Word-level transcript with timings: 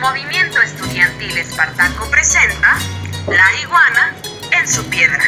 Movimiento 0.00 0.62
Estudiantil 0.62 1.36
Espartaco 1.36 2.10
presenta 2.10 2.78
La 3.26 3.54
iguana 3.60 4.14
en 4.50 4.66
su 4.66 4.82
piedra. 4.88 5.22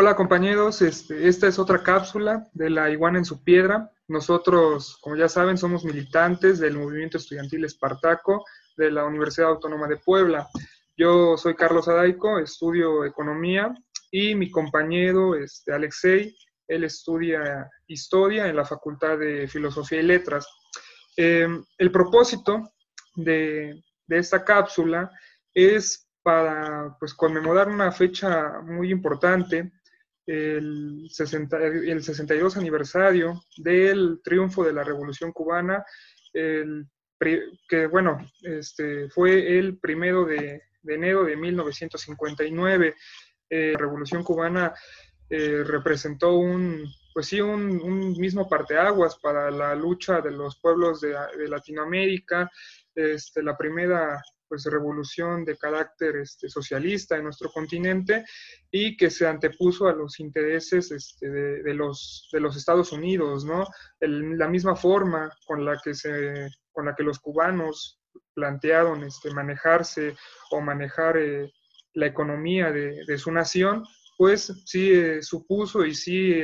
Hola 0.00 0.14
compañeros, 0.14 0.80
este, 0.80 1.26
esta 1.26 1.48
es 1.48 1.58
otra 1.58 1.82
cápsula 1.82 2.46
de 2.52 2.70
la 2.70 2.88
iguana 2.88 3.18
en 3.18 3.24
su 3.24 3.42
piedra. 3.42 3.90
Nosotros, 4.06 4.96
como 5.00 5.16
ya 5.16 5.28
saben, 5.28 5.58
somos 5.58 5.84
militantes 5.84 6.60
del 6.60 6.78
movimiento 6.78 7.18
estudiantil 7.18 7.64
Espartaco 7.64 8.44
de 8.76 8.92
la 8.92 9.04
Universidad 9.04 9.48
Autónoma 9.48 9.88
de 9.88 9.96
Puebla. 9.96 10.46
Yo 10.96 11.36
soy 11.36 11.56
Carlos 11.56 11.88
Adaico, 11.88 12.38
estudio 12.38 13.04
economía 13.04 13.74
y 14.12 14.36
mi 14.36 14.52
compañero 14.52 15.34
este, 15.34 15.72
Alexei, 15.72 16.32
él 16.68 16.84
estudia 16.84 17.68
historia 17.88 18.46
en 18.46 18.54
la 18.54 18.64
Facultad 18.64 19.18
de 19.18 19.48
Filosofía 19.48 19.98
y 19.98 20.04
Letras. 20.04 20.46
Eh, 21.16 21.48
el 21.76 21.90
propósito 21.90 22.72
de, 23.16 23.82
de 24.06 24.18
esta 24.18 24.44
cápsula 24.44 25.10
es 25.52 26.08
para 26.22 26.94
pues, 27.00 27.14
conmemorar 27.14 27.68
una 27.68 27.90
fecha 27.90 28.60
muy 28.62 28.92
importante, 28.92 29.72
el, 30.28 31.08
60, 31.10 31.56
el 31.56 32.02
62 32.02 32.58
aniversario 32.58 33.42
del 33.56 34.20
triunfo 34.22 34.62
de 34.62 34.74
la 34.74 34.84
Revolución 34.84 35.32
Cubana, 35.32 35.82
el, 36.34 36.86
que 37.66 37.86
bueno, 37.86 38.18
este, 38.42 39.08
fue 39.08 39.58
el 39.58 39.78
primero 39.78 40.26
de, 40.26 40.62
de 40.82 40.94
enero 40.94 41.24
de 41.24 41.34
1959. 41.34 42.94
Eh, 43.48 43.72
la 43.72 43.78
Revolución 43.78 44.22
Cubana 44.22 44.74
eh, 45.30 45.64
representó 45.64 46.34
un, 46.36 46.84
pues 47.14 47.26
sí, 47.26 47.40
un, 47.40 47.80
un, 47.80 48.12
mismo 48.12 48.46
parteaguas 48.46 49.18
para 49.18 49.50
la 49.50 49.74
lucha 49.74 50.20
de 50.20 50.30
los 50.30 50.60
pueblos 50.60 51.00
de, 51.00 51.16
de 51.38 51.48
Latinoamérica, 51.48 52.50
este, 52.94 53.42
la 53.42 53.56
primera 53.56 54.22
pues, 54.48 54.64
revolución 54.64 55.44
de 55.44 55.56
carácter 55.56 56.16
este, 56.16 56.48
socialista 56.48 57.16
en 57.16 57.24
nuestro 57.24 57.50
continente 57.50 58.24
y 58.70 58.96
que 58.96 59.10
se 59.10 59.26
antepuso 59.26 59.88
a 59.88 59.92
los 59.92 60.18
intereses 60.20 60.90
este, 60.90 61.28
de, 61.28 61.74
los, 61.74 62.28
Estados 62.56 62.92
Unidos, 62.92 63.44
¿no? 63.44 63.66
La 64.00 64.48
misma 64.48 64.74
forma 64.74 65.30
con 65.46 65.64
la 65.64 65.78
que, 65.82 65.94
se, 65.94 66.48
con 66.72 66.86
la 66.86 66.94
que 66.94 67.02
los 67.02 67.18
cubanos 67.18 68.00
plantearon 68.34 69.04
este, 69.04 69.32
manejarse 69.32 70.16
o 70.50 70.60
manejar 70.60 71.16
eh, 71.18 71.52
la 71.94 72.06
economía 72.06 72.70
de, 72.70 73.18
su 73.18 73.32
nación, 73.32 73.84
pues 74.16 74.52
sí 74.64 74.92
eh, 74.92 75.22
supuso 75.22 75.84
y 75.84 75.94
sí 75.94 76.42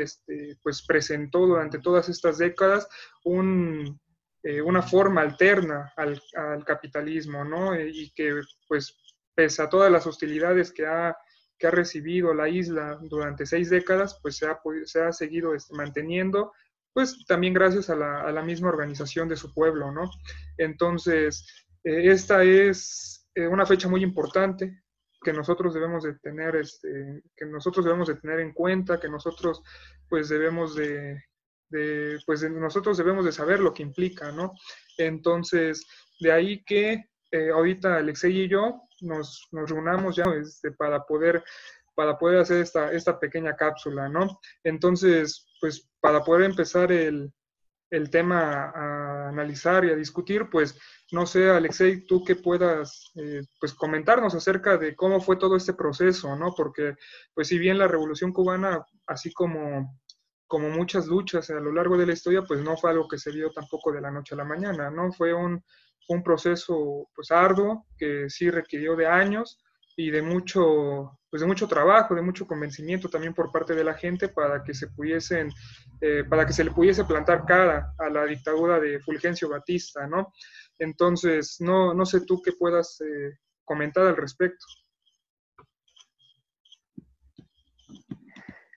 pues 0.62 0.84
presentó 0.86 1.47
durante 1.47 1.78
todas 1.78 2.08
estas 2.08 2.38
décadas 2.38 2.88
un, 3.25 4.00
eh, 4.45 4.61
una 4.61 4.83
forma 4.83 5.23
alterna 5.23 5.92
al, 5.97 6.20
al 6.37 6.64
capitalismo, 6.67 7.45
¿no? 7.45 7.75
Eh, 7.75 7.91
y 7.91 8.12
que, 8.12 8.42
pues, 8.69 8.95
pese 9.34 9.62
a 9.62 9.70
todas 9.70 9.91
las 9.91 10.06
hostilidades 10.06 10.70
que 10.70 10.87
ha, 10.87 11.17
que 11.59 11.67
ha 11.67 11.70
recibido 11.70 12.34
la 12.34 12.48
isla 12.48 12.98
durante 13.00 13.47
seis 13.47 13.70
décadas, 13.70 14.19
pues 14.22 14.37
se 14.37 14.47
ha, 14.47 14.61
se 14.84 15.03
ha 15.03 15.12
seguido 15.12 15.55
este, 15.55 15.75
manteniendo, 15.75 16.53
pues 16.92 17.25
también 17.27 17.55
gracias 17.55 17.89
a 17.89 17.97
la, 17.97 18.20
a 18.20 18.31
la, 18.33 18.42
misma 18.42 18.69
organización 18.69 19.28
de 19.31 19.37
su 19.37 19.53
pueblo, 19.55 19.91
¿no? 19.91 20.11
Entonces, 20.59 21.47
eh, 21.83 22.11
esta 22.11 22.45
es 22.45 23.27
eh, 23.34 23.47
una 23.47 23.65
fecha 23.65 23.88
muy 23.88 24.03
importante 24.03 24.83
que 25.22 25.33
nosotros 25.33 25.72
debemos 25.72 26.04
de 26.04 26.19
tener, 26.19 26.56
este, 26.56 27.22
que 27.34 27.47
nosotros 27.47 27.87
debemos 27.87 28.09
de 28.09 28.16
tener 28.16 28.41
en 28.41 28.53
cuenta, 28.53 29.00
que 29.00 29.09
nosotros, 29.09 29.62
pues, 30.06 30.28
debemos 30.28 30.75
de, 30.77 31.19
de, 31.74 32.18
pues 32.24 32.48
nosotros 32.50 32.96
debemos 32.96 33.24
de 33.24 33.32
saber 33.32 33.60
lo 33.60 33.74
que 33.74 33.82
implica, 33.82 34.30
¿no? 34.30 34.52
Entonces, 34.96 35.84
de 36.20 36.30
ahí 36.30 36.64
que 36.64 37.10
eh, 37.32 37.50
ahorita 37.50 37.96
Alexei 37.96 38.42
y 38.42 38.48
yo 38.48 38.82
nos, 39.00 39.48
nos 39.50 39.68
reunamos 39.68 40.14
ya 40.16 40.24
este, 40.40 40.70
para, 40.70 41.04
poder, 41.04 41.42
para 41.94 42.16
poder 42.16 42.40
hacer 42.40 42.62
esta, 42.62 42.92
esta 42.92 43.18
pequeña 43.18 43.56
cápsula, 43.56 44.08
¿no? 44.08 44.40
Entonces, 44.62 45.46
pues 45.60 45.90
para 46.00 46.22
poder 46.22 46.44
empezar 46.44 46.92
el, 46.92 47.32
el 47.91 48.10
tema 48.10 48.70
a 48.74 49.28
analizar 49.28 49.84
y 49.84 49.91
a 49.91 49.96
discutir, 49.96 50.48
pues 50.50 50.78
no 51.10 51.26
sé, 51.26 51.50
Alexei, 51.50 52.06
tú 52.06 52.24
que 52.24 52.36
puedas 52.36 53.10
eh, 53.16 53.42
pues 53.58 53.74
comentarnos 53.74 54.34
acerca 54.34 54.76
de 54.76 54.94
cómo 54.94 55.20
fue 55.20 55.36
todo 55.36 55.56
este 55.56 55.74
proceso, 55.74 56.36
¿no? 56.36 56.54
Porque 56.56 56.94
pues 57.34 57.48
si 57.48 57.58
bien 57.58 57.78
la 57.78 57.88
Revolución 57.88 58.32
Cubana, 58.32 58.84
así 59.06 59.32
como 59.32 60.00
como 60.54 60.70
muchas 60.70 61.09
luchas 61.09 61.50
a 61.50 61.54
lo 61.54 61.72
largo 61.72 61.98
de 61.98 62.06
la 62.06 62.12
historia, 62.12 62.42
pues 62.42 62.60
no 62.60 62.76
fue 62.76 62.92
algo 62.92 63.09
que 63.09 63.19
se 63.19 63.32
dio 63.32 63.50
tampoco 63.50 63.91
de 63.91 64.00
la 64.00 64.12
noche 64.12 64.37
a 64.37 64.38
la 64.38 64.44
mañana, 64.44 64.88
¿no? 64.88 65.10
Fue 65.10 65.34
un, 65.34 65.60
un 66.10 66.22
proceso 66.22 67.09
pues 67.12 67.32
arduo 67.32 67.88
que 67.98 68.31
sí 68.31 68.48
requirió 68.50 68.94
de 68.94 69.09
años 69.09 69.60
y 69.97 70.12
de 70.12 70.22
mucho, 70.22 71.19
pues 71.28 71.41
de 71.41 71.48
mucho 71.48 71.66
trabajo, 71.66 72.15
de 72.15 72.22
mucho 72.22 72.47
convencimiento 72.47 73.09
también 73.09 73.34
por 73.34 73.50
parte 73.50 73.75
de 73.75 73.82
la 73.82 73.94
gente 73.94 74.28
para 74.28 74.62
que 74.62 74.75
se 74.75 74.87
pudiesen, 74.87 75.50
eh, 76.00 76.22
para 76.22 76.47
que 76.47 76.53
se 76.53 76.62
le 76.62 76.71
pudiese 76.71 77.04
plantar 77.04 77.44
cara 77.47 77.92
a 77.98 78.09
la 78.09 78.25
dictadura 78.25 78.78
de 78.78 79.00
Fulgencio 79.00 79.48
Batista, 79.48 80.06
¿no? 80.06 80.32
Entonces, 80.78 81.56
no, 81.59 81.92
no 81.94 82.06
sé 82.06 82.21
tú 82.21 82.41
qué 82.41 82.53
puedas 82.53 83.00
eh, 83.00 83.41
comentar 83.65 84.06
al 84.06 84.16
respecto. 84.16 84.65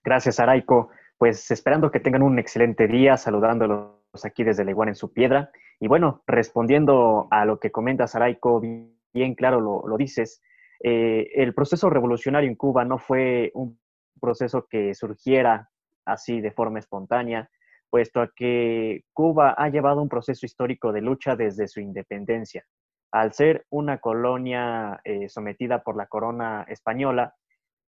Gracias, 0.03 0.39
Araico 0.39 0.89
pues 1.17 1.49
esperando 1.51 1.91
que 1.91 1.99
tengan 1.99 2.23
un 2.23 2.39
excelente 2.39 2.87
día, 2.87 3.17
saludándolos 3.17 3.97
aquí 4.23 4.43
desde 4.43 4.63
la 4.63 4.71
iguana 4.71 4.91
en 4.91 4.95
su 4.95 5.11
piedra. 5.11 5.51
Y 5.79 5.87
bueno, 5.87 6.23
respondiendo 6.27 7.27
a 7.31 7.45
lo 7.45 7.59
que 7.59 7.71
comenta 7.71 8.07
Saraico, 8.07 8.61
bien 8.61 9.35
claro 9.35 9.59
lo, 9.59 9.87
lo 9.87 9.97
dices, 9.97 10.41
eh, 10.83 11.29
el 11.35 11.53
proceso 11.53 11.89
revolucionario 11.89 12.49
en 12.49 12.55
Cuba 12.55 12.85
no 12.85 12.99
fue 12.99 13.51
un 13.55 13.79
proceso 14.19 14.67
que 14.69 14.93
surgiera 14.93 15.69
así 16.05 16.39
de 16.39 16.51
forma 16.51 16.79
espontánea, 16.79 17.49
puesto 17.89 18.27
que 18.35 19.03
Cuba 19.13 19.55
ha 19.57 19.69
llevado 19.69 20.01
un 20.01 20.09
proceso 20.09 20.45
histórico 20.45 20.91
de 20.91 21.01
lucha 21.01 21.35
desde 21.35 21.67
su 21.67 21.79
independencia. 21.79 22.63
Al 23.11 23.33
ser 23.33 23.65
una 23.69 23.99
colonia 23.99 24.99
eh, 25.03 25.29
sometida 25.29 25.81
por 25.81 25.95
la 25.95 26.07
corona 26.07 26.65
española, 26.67 27.33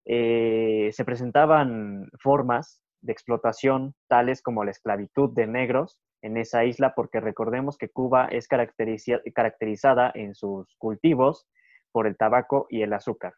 eh, 0.05 0.91
se 0.93 1.05
presentaban 1.05 2.09
formas 2.19 2.81
de 3.01 3.13
explotación, 3.13 3.95
tales 4.09 4.43
como 4.43 4.65
la 4.65 4.71
esclavitud 4.71 5.31
de 5.35 5.47
negros 5.47 6.01
en 6.23 6.37
esa 6.37 6.65
isla, 6.65 6.95
porque 6.95 7.21
recordemos 7.21 7.79
que 7.79 7.91
Cuba 7.91 8.27
es 8.27 8.49
caracterizada 8.49 10.13
en 10.15 10.35
sus 10.35 10.75
cultivos 10.79 11.47
por 11.93 12.07
el 12.07 12.17
tabaco 12.17 12.67
y 12.71 12.83
el 12.83 12.93
azúcar. 12.93 13.35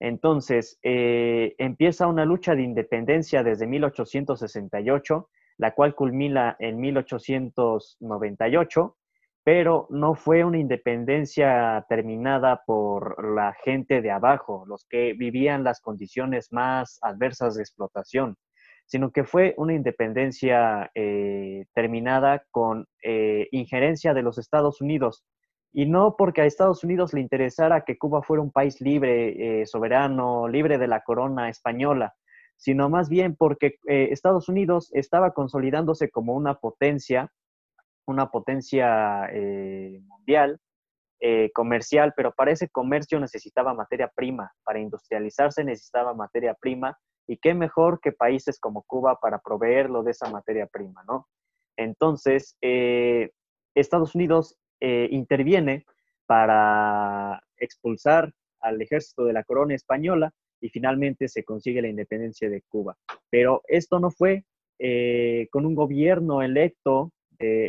Entonces, 0.00 0.78
eh, 0.82 1.54
empieza 1.58 2.08
una 2.08 2.24
lucha 2.24 2.54
de 2.54 2.62
independencia 2.62 3.42
desde 3.42 3.66
1868, 3.66 5.28
la 5.58 5.74
cual 5.74 5.94
culmina 5.94 6.56
en 6.58 6.80
1898, 6.80 8.96
pero 9.44 9.86
no 9.90 10.14
fue 10.14 10.44
una 10.44 10.58
independencia 10.58 11.84
terminada 11.88 12.62
por 12.66 13.34
la 13.34 13.54
gente 13.64 14.02
de 14.02 14.10
abajo, 14.10 14.64
los 14.66 14.84
que 14.88 15.12
vivían 15.12 15.62
las 15.62 15.80
condiciones 15.80 16.52
más 16.52 16.98
adversas 17.02 17.54
de 17.54 17.62
explotación 17.62 18.36
sino 18.86 19.10
que 19.10 19.24
fue 19.24 19.54
una 19.56 19.74
independencia 19.74 20.90
eh, 20.94 21.66
terminada 21.74 22.44
con 22.50 22.86
eh, 23.02 23.48
injerencia 23.50 24.14
de 24.14 24.22
los 24.22 24.38
Estados 24.38 24.80
Unidos. 24.80 25.24
Y 25.72 25.86
no 25.86 26.14
porque 26.16 26.42
a 26.42 26.46
Estados 26.46 26.84
Unidos 26.84 27.12
le 27.14 27.20
interesara 27.20 27.84
que 27.84 27.98
Cuba 27.98 28.22
fuera 28.22 28.42
un 28.42 28.52
país 28.52 28.80
libre, 28.80 29.62
eh, 29.62 29.66
soberano, 29.66 30.46
libre 30.46 30.78
de 30.78 30.86
la 30.86 31.00
corona 31.00 31.48
española, 31.48 32.14
sino 32.56 32.88
más 32.88 33.08
bien 33.08 33.34
porque 33.34 33.78
Estados 33.84 34.48
Unidos 34.48 34.90
estaba 34.92 35.32
consolidándose 35.32 36.10
como 36.10 36.34
una 36.34 36.54
potencia, 36.54 37.32
una 38.06 38.30
potencia 38.30 39.28
mundial, 40.06 40.60
comercial, 41.52 42.12
pero 42.16 42.32
para 42.32 42.52
ese 42.52 42.68
comercio 42.68 43.18
necesitaba 43.18 43.74
materia 43.74 44.08
prima, 44.14 44.52
para 44.62 44.78
industrializarse 44.78 45.64
necesitaba 45.64 46.14
materia 46.14 46.54
prima 46.54 46.96
y 47.26 47.38
qué 47.38 47.54
mejor 47.54 48.00
que 48.00 48.12
países 48.12 48.58
como 48.58 48.82
Cuba 48.82 49.18
para 49.20 49.38
proveerlo 49.38 50.02
de 50.02 50.10
esa 50.10 50.30
materia 50.30 50.66
prima, 50.66 51.04
¿no? 51.06 51.28
Entonces, 51.76 52.56
eh, 52.60 53.30
Estados 53.74 54.14
Unidos 54.14 54.56
eh, 54.80 55.08
interviene 55.10 55.84
para 56.26 57.42
expulsar 57.56 58.32
al 58.60 58.80
ejército 58.80 59.24
de 59.24 59.32
la 59.32 59.44
corona 59.44 59.74
española 59.74 60.32
y 60.60 60.68
finalmente 60.68 61.28
se 61.28 61.44
consigue 61.44 61.82
la 61.82 61.88
independencia 61.88 62.48
de 62.48 62.62
Cuba. 62.62 62.96
Pero 63.30 63.62
esto 63.68 63.98
no 63.98 64.10
fue 64.10 64.44
eh, 64.78 65.48
con 65.50 65.66
un 65.66 65.74
gobierno 65.74 66.42
electo 66.42 67.10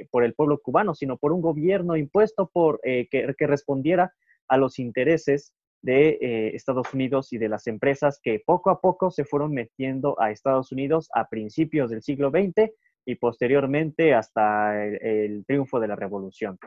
por 0.10 0.24
el 0.24 0.34
pueblo 0.36 0.62
cubano, 0.62 0.96
sino 0.96 1.18
por 1.18 1.34
un 1.34 1.42
gobierno 1.42 1.98
impuesto 1.98 2.50
por 2.54 2.80
que, 2.82 3.08
que, 3.10 3.48
respondiera 3.48 4.14
a 4.48 4.56
los 4.56 4.80
intereses 4.80 5.54
de 5.82 6.52
Estados 6.56 6.94
Unidos 6.94 7.32
y 7.32 7.38
de 7.38 7.50
las 7.50 7.68
empresas 7.68 8.20
que 8.22 8.42
poco 8.44 8.70
a 8.70 8.82
poco 8.82 9.12
se 9.12 9.24
fueron 9.24 9.54
metiendo 9.54 10.20
a 10.20 10.32
Estados 10.32 10.72
Unidos 10.72 11.10
a 11.14 11.28
principios 11.30 11.92
del 11.92 12.02
siglo 12.02 12.32
XX 12.32 12.72
y 13.06 13.16
posteriormente 13.16 14.14
hasta 14.14 14.84
el, 14.84 15.46
triunfo 15.46 15.80
de 15.80 15.88
la 15.88 15.96
revolución. 15.96 16.58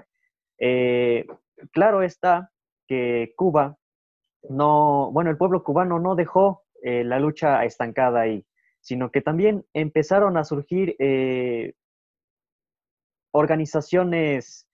Eh, 0.58 1.26
claro 1.72 2.02
está 2.02 2.50
que 2.86 3.32
Cuba 3.36 3.76
no, 4.48 5.10
bueno, 5.12 5.30
el 5.30 5.36
pueblo 5.36 5.64
cubano 5.64 5.98
no 5.98 6.14
dejó 6.14 6.62
eh, 6.82 7.02
la 7.02 7.18
lucha 7.18 7.64
estancada 7.64 8.20
ahí, 8.20 8.46
sino 8.80 9.10
que 9.10 9.20
también 9.20 9.66
empezaron 9.74 10.36
a 10.36 10.44
surgir 10.44 10.94
eh, 11.00 11.74
organizaciones 13.32 14.64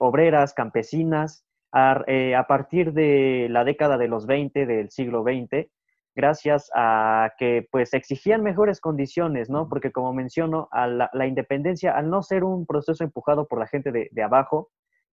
obreras, 0.00 0.54
campesinas, 0.54 1.44
a, 1.72 2.02
a, 2.36 2.46
partir 2.46 2.92
de 2.92 3.48
la 3.50 3.64
década 3.64 3.98
de 3.98 4.08
los 4.08 4.26
20 4.26 4.66
del 4.66 4.90
siglo 4.90 5.22
XX, 5.22 5.68
gracias 6.14 6.70
a 6.74 7.32
que 7.38 7.66
pues 7.70 7.94
exigían 7.94 8.42
mejores 8.42 8.80
condiciones, 8.80 9.48
¿no? 9.48 9.68
Porque 9.68 9.92
como 9.92 10.12
menciono, 10.12 10.68
a 10.70 10.86
la, 10.86 11.26
independencia, 11.26 11.96
al 11.96 12.10
no 12.10 12.22
ser 12.22 12.44
un 12.44 12.66
proceso 12.66 13.02
empujado 13.04 13.46
por 13.46 13.58
la 13.58 13.66
gente 13.66 13.92
de, 13.92 14.08
de, 14.12 14.22
abajo, 14.22 14.70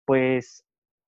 pues 0.04 0.64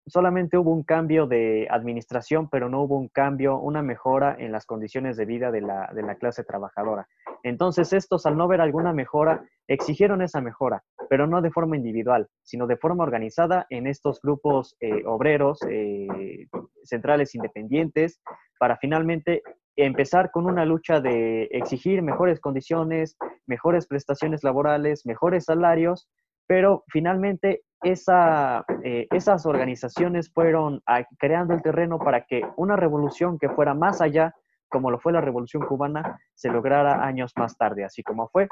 solamente 0.09 0.59
hubo 0.59 0.73
un 0.73 0.83
cambio 0.83 1.27
de 1.27 1.67
administración, 1.71 2.49
pero 2.49 2.69
no 2.69 2.83
hubo 2.83 2.97
un 2.97 3.09
cambio, 3.09 3.59
una 3.59 3.83
mejora 3.83 4.37
en 4.39 4.53
las 4.53 4.67
condiciones 4.67 5.17
de 5.17 5.25
vida 5.25 5.51
de 5.51 5.61
la, 5.61 5.91
de 5.95 6.03
la 6.03 6.17
clase 6.17 6.45
trabajadora. 6.45 7.07
Entonces 7.43 7.93
estos, 7.93 8.27
al 8.27 8.37
no 8.37 8.49
ver 8.49 8.61
alguna 8.61 8.93
mejora, 8.93 9.45
exigieron 9.67 10.23
esa 10.23 10.41
mejora, 10.41 10.83
pero 11.09 11.27
no 11.27 11.41
de 11.43 11.51
forma 11.51 11.77
individual, 11.77 12.29
sino 12.43 12.67
de 12.67 12.77
forma 12.77 13.05
organizada 13.05 13.67
en 13.71 13.87
estos 13.87 14.21
grupos 14.21 14.77
eh, 14.81 15.03
obreros, 15.07 15.61
eh, 15.69 16.47
centrales 16.83 17.35
independientes, 17.35 18.21
para 18.59 18.77
finalmente 18.79 19.43
empezar 19.77 20.31
con 20.33 20.47
una 20.47 20.65
lucha 20.65 21.01
de 21.01 21.45
exigir 21.53 22.03
mejores 22.03 22.41
condiciones, 22.41 23.17
mejores 23.47 23.87
prestaciones 23.87 24.43
laborales, 24.43 25.07
mejores 25.07 25.45
salarios, 25.45 26.09
pero 26.49 26.83
finalmente 26.89 27.63
eh, 27.83 29.07
esas 29.11 29.47
organizaciones 29.47 30.33
fueron 30.33 30.83
ah, 30.87 31.05
creando 31.19 31.55
el 31.55 31.63
terreno 31.63 31.99
para 31.99 32.25
que 32.25 32.43
una 32.57 32.77
revolución 32.77 33.39
que 33.39 33.49
fuera 33.49 33.75
más 33.75 34.01
allá, 34.01 34.35
como 34.69 34.91
lo 34.91 34.99
fue 34.99 35.13
la 35.13 35.21
revolución 35.21 35.65
cubana, 35.65 36.19
se 36.35 36.51
lograra 36.51 37.05
años 37.05 37.33
más 37.37 37.57
tarde, 37.57 37.85
así 37.85 38.03
como 38.03 38.29
fue. 38.29 38.49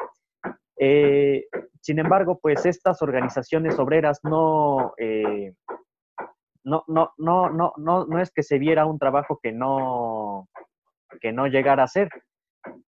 Eh, 0.78 1.46
sin 1.80 1.98
embargo, 1.98 2.38
pues 2.40 2.66
estas 2.66 3.02
organizaciones 3.02 3.78
obreras 3.78 4.20
no, 4.22 4.92
eh, 4.98 5.54
no, 6.64 6.84
no, 6.86 7.12
no, 7.16 7.50
no, 7.50 7.72
no, 7.76 8.06
no 8.06 8.20
es 8.20 8.30
que 8.30 8.42
se 8.42 8.58
viera 8.58 8.86
un 8.86 8.98
trabajo 8.98 9.38
que 9.42 9.52
no, 9.52 10.48
que 11.20 11.32
no 11.32 11.46
llegara 11.46 11.84
a 11.84 11.88
ser. 11.88 12.10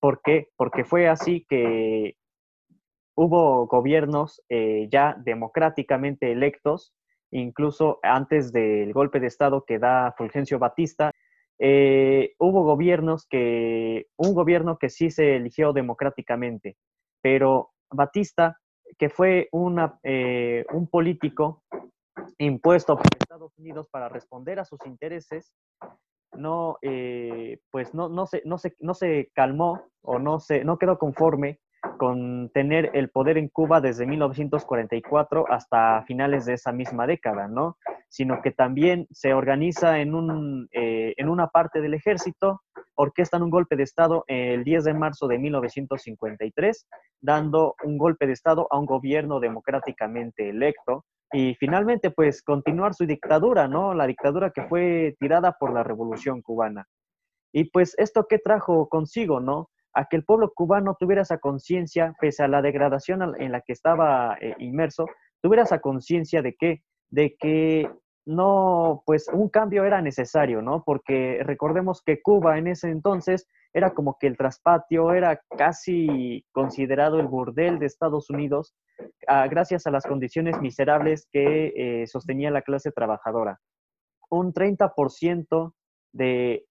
¿Por 0.01 0.21
qué? 0.23 0.49
Porque 0.57 0.85
fue 0.85 1.09
así 1.09 1.45
que 1.49 2.17
hubo 3.17 3.67
gobiernos 3.67 4.43
eh, 4.49 4.89
ya 4.91 5.17
democráticamente 5.25 6.31
electos, 6.31 6.95
incluso 7.31 7.99
antes 8.03 8.53
del 8.53 8.93
golpe 8.93 9.19
de 9.19 9.27
Estado 9.27 9.65
que 9.67 9.79
da 9.79 10.15
Fulgencio 10.17 10.59
Batista, 10.59 11.11
eh, 11.59 12.35
hubo 12.39 12.63
gobiernos 12.65 13.27
que, 13.27 14.07
un 14.17 14.35
gobierno 14.35 14.79
que 14.79 14.91
sí 14.91 15.11
se 15.11 15.37
eligió 15.37 15.73
democráticamente, 15.73 16.77
pero 17.23 17.71
Batista, 17.91 18.61
que 18.99 19.09
fue 19.09 19.49
una, 19.53 19.99
eh, 20.03 20.67
un 20.73 20.87
político 20.87 21.65
impuesto 22.39 22.97
por 22.97 23.07
Estados 23.19 23.57
Unidos 23.59 23.89
para 23.91 24.09
responder 24.09 24.61
a 24.61 24.65
sus 24.67 24.85
intereses, 24.85 25.53
no, 26.33 26.77
eh, 26.83 27.61
pues 27.71 27.95
no, 27.95 28.11
no, 28.11 28.27
se, 28.27 28.43
no, 28.45 28.59
se, 28.59 28.77
no 28.81 28.93
se 28.93 29.31
calmó 29.35 29.83
o 30.03 30.19
no, 30.19 30.39
se, 30.41 30.65
no 30.65 30.79
quedó 30.79 30.99
conforme 30.99 31.61
con 31.99 32.51
tener 32.51 32.91
el 32.95 33.11
poder 33.11 33.39
en 33.39 33.49
Cuba 33.49 33.81
desde 33.81 34.07
1944 34.07 35.47
hasta 35.51 36.03
finales 36.03 36.47
de 36.47 36.55
esa 36.55 36.73
misma 36.73 37.07
década, 37.07 37.49
¿no? 37.49 37.77
Sino 38.09 38.43
que 38.43 38.51
también 38.51 39.07
se 39.11 39.35
organiza 39.35 40.01
en, 40.01 40.15
un, 40.15 40.69
eh, 40.73 41.15
en 41.17 41.29
una 41.29 41.49
parte 41.49 41.81
del 41.81 41.95
ejército, 41.95 42.63
orquestan 42.95 43.43
un 43.43 43.51
golpe 43.51 43.77
de 43.77 43.83
Estado 43.83 44.25
el 44.27 44.65
10 44.65 44.85
de 44.85 44.95
marzo 44.95 45.29
de 45.29 45.39
1953, 45.39 46.89
dando 47.21 47.75
un 47.85 47.99
golpe 47.99 48.27
de 48.27 48.33
Estado 48.33 48.67
a 48.71 48.79
un 48.79 48.87
gobierno 48.87 49.41
democráticamente 49.41 50.49
electo, 50.49 51.05
y 51.33 51.55
finalmente 51.57 52.11
pues 52.11 52.43
continuar 52.43 52.95
su 52.95 53.05
dictadura, 53.05 53.69
¿no? 53.69 53.95
La 53.95 54.07
dictadura 54.07 54.51
que 54.51 54.63
fue 54.63 55.17
tirada 55.19 55.53
por 55.59 55.73
la 55.73 55.83
revolución 55.83 56.41
cubana. 56.41 56.87
Y 57.53 57.65
pues 57.71 57.95
esto 57.99 58.27
qué 58.29 58.39
trajo 58.39 58.89
consigo, 58.89 59.41
¿no? 59.41 59.71
A 59.99 60.05
que 60.05 60.17
el 60.17 60.25
pueblo 60.25 60.53
cubano 60.55 60.95
tuviera 61.01 61.23
esa 61.23 61.39
conciencia, 61.39 62.15
pese 62.21 62.43
a 62.43 62.49
la 62.49 62.61
degradación 62.61 63.35
en 63.41 63.51
la 63.51 63.63
que 63.63 63.73
estaba 63.73 64.37
eh, 64.41 64.55
inmerso, 64.59 65.07
tuviera 65.41 65.63
esa 65.63 65.81
conciencia 65.81 66.43
de 66.43 66.55
que, 66.55 66.83
de 67.09 67.35
que 67.39 67.91
no, 68.27 69.03
pues 69.07 69.27
un 69.33 69.49
cambio 69.49 69.85
era 69.85 70.03
necesario, 70.03 70.61
¿no? 70.61 70.83
Porque 70.85 71.41
recordemos 71.45 72.03
que 72.05 72.21
Cuba 72.21 72.59
en 72.59 72.67
ese 72.67 72.91
entonces 72.91 73.49
era 73.73 73.95
como 73.95 74.19
que 74.19 74.27
el 74.27 74.37
traspatio, 74.37 75.13
era 75.13 75.41
casi 75.57 76.45
considerado 76.53 77.21
el 77.21 77.29
burdel 77.29 77.79
de 77.79 77.87
Estados 77.87 78.29
Unidos, 78.29 78.75
ah, 79.29 79.47
gracias 79.49 79.87
a 79.87 79.91
las 79.91 80.05
condiciones 80.05 80.61
miserables 80.61 81.29
que 81.31 81.73
eh, 81.77 82.07
sostenía 82.07 82.51
la 82.51 82.63
clase 82.63 82.91
trabajadora. 82.91 83.61
Un 84.29 84.53
30% 84.53 85.73
de, 86.13 86.67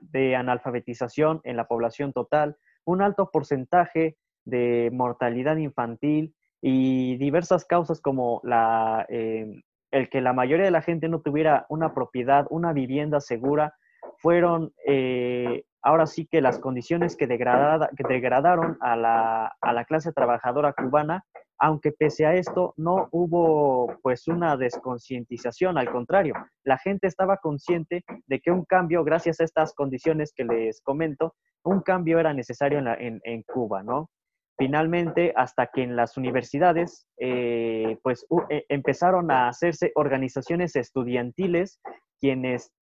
de 0.00 0.36
analfabetización 0.36 1.40
en 1.44 1.56
la 1.56 1.66
población 1.66 2.12
total, 2.12 2.56
un 2.84 3.02
alto 3.02 3.30
porcentaje 3.30 4.16
de 4.44 4.90
mortalidad 4.92 5.56
infantil 5.56 6.34
y 6.60 7.16
diversas 7.16 7.64
causas 7.64 8.00
como 8.00 8.40
la, 8.44 9.06
eh, 9.08 9.62
el 9.90 10.08
que 10.08 10.20
la 10.20 10.32
mayoría 10.32 10.64
de 10.64 10.70
la 10.70 10.82
gente 10.82 11.08
no 11.08 11.20
tuviera 11.20 11.66
una 11.68 11.94
propiedad, 11.94 12.46
una 12.50 12.72
vivienda 12.72 13.20
segura, 13.20 13.74
fueron 14.18 14.72
eh, 14.86 15.64
ahora 15.82 16.06
sí 16.06 16.26
que 16.26 16.40
las 16.40 16.58
condiciones 16.58 17.16
que, 17.16 17.26
que 17.28 18.04
degradaron 18.08 18.76
a 18.80 18.96
la, 18.96 19.56
a 19.60 19.72
la, 19.72 19.84
clase 19.84 20.12
trabajadora 20.12 20.72
cubana, 20.72 21.24
aunque 21.58 21.92
pese 21.92 22.26
a 22.26 22.34
esto 22.34 22.74
no 22.76 23.08
hubo 23.12 23.98
pues 24.02 24.28
una 24.28 24.56
desconcientización, 24.56 25.78
al 25.78 25.90
contrario, 25.90 26.34
la 26.64 26.78
gente 26.78 27.06
estaba 27.06 27.38
consciente 27.38 28.04
de 28.26 28.40
que 28.40 28.50
un 28.50 28.64
cambio, 28.64 29.04
gracias 29.04 29.40
a 29.40 29.44
estas 29.44 29.74
condiciones 29.74 30.32
que 30.34 30.44
les 30.44 30.80
comento, 30.80 31.34
un 31.64 31.80
cambio 31.80 32.18
era 32.18 32.32
necesario 32.32 32.78
en, 32.78 33.20
en 33.24 33.42
Cuba, 33.42 33.82
¿no? 33.82 34.10
finalmente 34.58 35.32
hasta 35.36 35.68
que 35.68 35.84
en 35.84 35.94
las 35.94 36.16
universidades 36.16 37.06
eh, 37.18 37.96
pues 38.02 38.26
e, 38.50 38.64
empezaron 38.68 39.30
a 39.30 39.48
hacerse 39.48 39.92
organizaciones 39.94 40.74
estudiantiles 40.74 41.80
quienes 42.20 42.72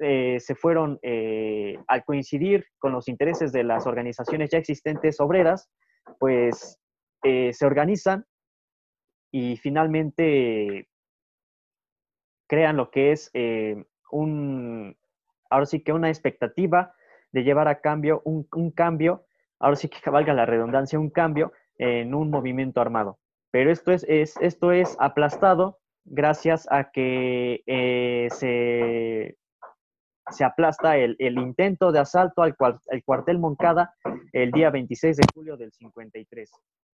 eh, 0.00 0.40
se 0.40 0.54
fueron 0.54 0.98
eh, 1.02 1.78
al 1.86 2.04
coincidir 2.04 2.64
con 2.78 2.92
los 2.92 3.08
intereses 3.08 3.52
de 3.52 3.62
las 3.62 3.86
organizaciones 3.86 4.50
ya 4.50 4.58
existentes 4.58 5.20
obreras 5.20 5.68
pues 6.18 6.78
se 7.22 7.66
organizan 7.66 8.26
y 9.30 9.56
finalmente 9.56 10.88
crean 12.46 12.76
lo 12.76 12.90
que 12.90 13.12
es 13.12 13.30
un 14.10 14.96
ahora 15.50 15.66
sí 15.66 15.82
que 15.82 15.92
una 15.92 16.08
expectativa 16.08 16.94
de 17.32 17.44
llevar 17.44 17.68
a 17.68 17.80
cambio 17.80 18.22
un, 18.24 18.46
un 18.52 18.70
cambio 18.70 19.26
ahora 19.58 19.76
sí 19.76 19.88
que 19.88 19.98
valga 20.10 20.34
la 20.34 20.46
redundancia, 20.46 20.98
un 20.98 21.10
cambio 21.10 21.52
en 21.76 22.14
un 22.14 22.30
movimiento 22.30 22.80
armado. 22.80 23.18
Pero 23.50 23.70
esto 23.70 23.92
es, 23.92 24.04
esto 24.08 24.72
es 24.72 24.96
aplastado 24.98 25.78
gracias 26.04 26.66
a 26.70 26.90
que 26.90 27.62
eh, 27.66 28.28
se, 28.30 29.38
se, 30.30 30.44
aplasta 30.44 30.96
el, 30.96 31.16
intento 31.18 31.92
de 31.92 31.98
asalto 31.98 32.42
al, 32.42 32.56
cuartel 33.04 33.38
Moncada 33.38 33.94
el 34.32 34.50
día 34.50 34.70
26 34.70 35.16
de 35.16 35.26
julio 35.32 35.56
del 35.56 35.72
53 35.72 36.50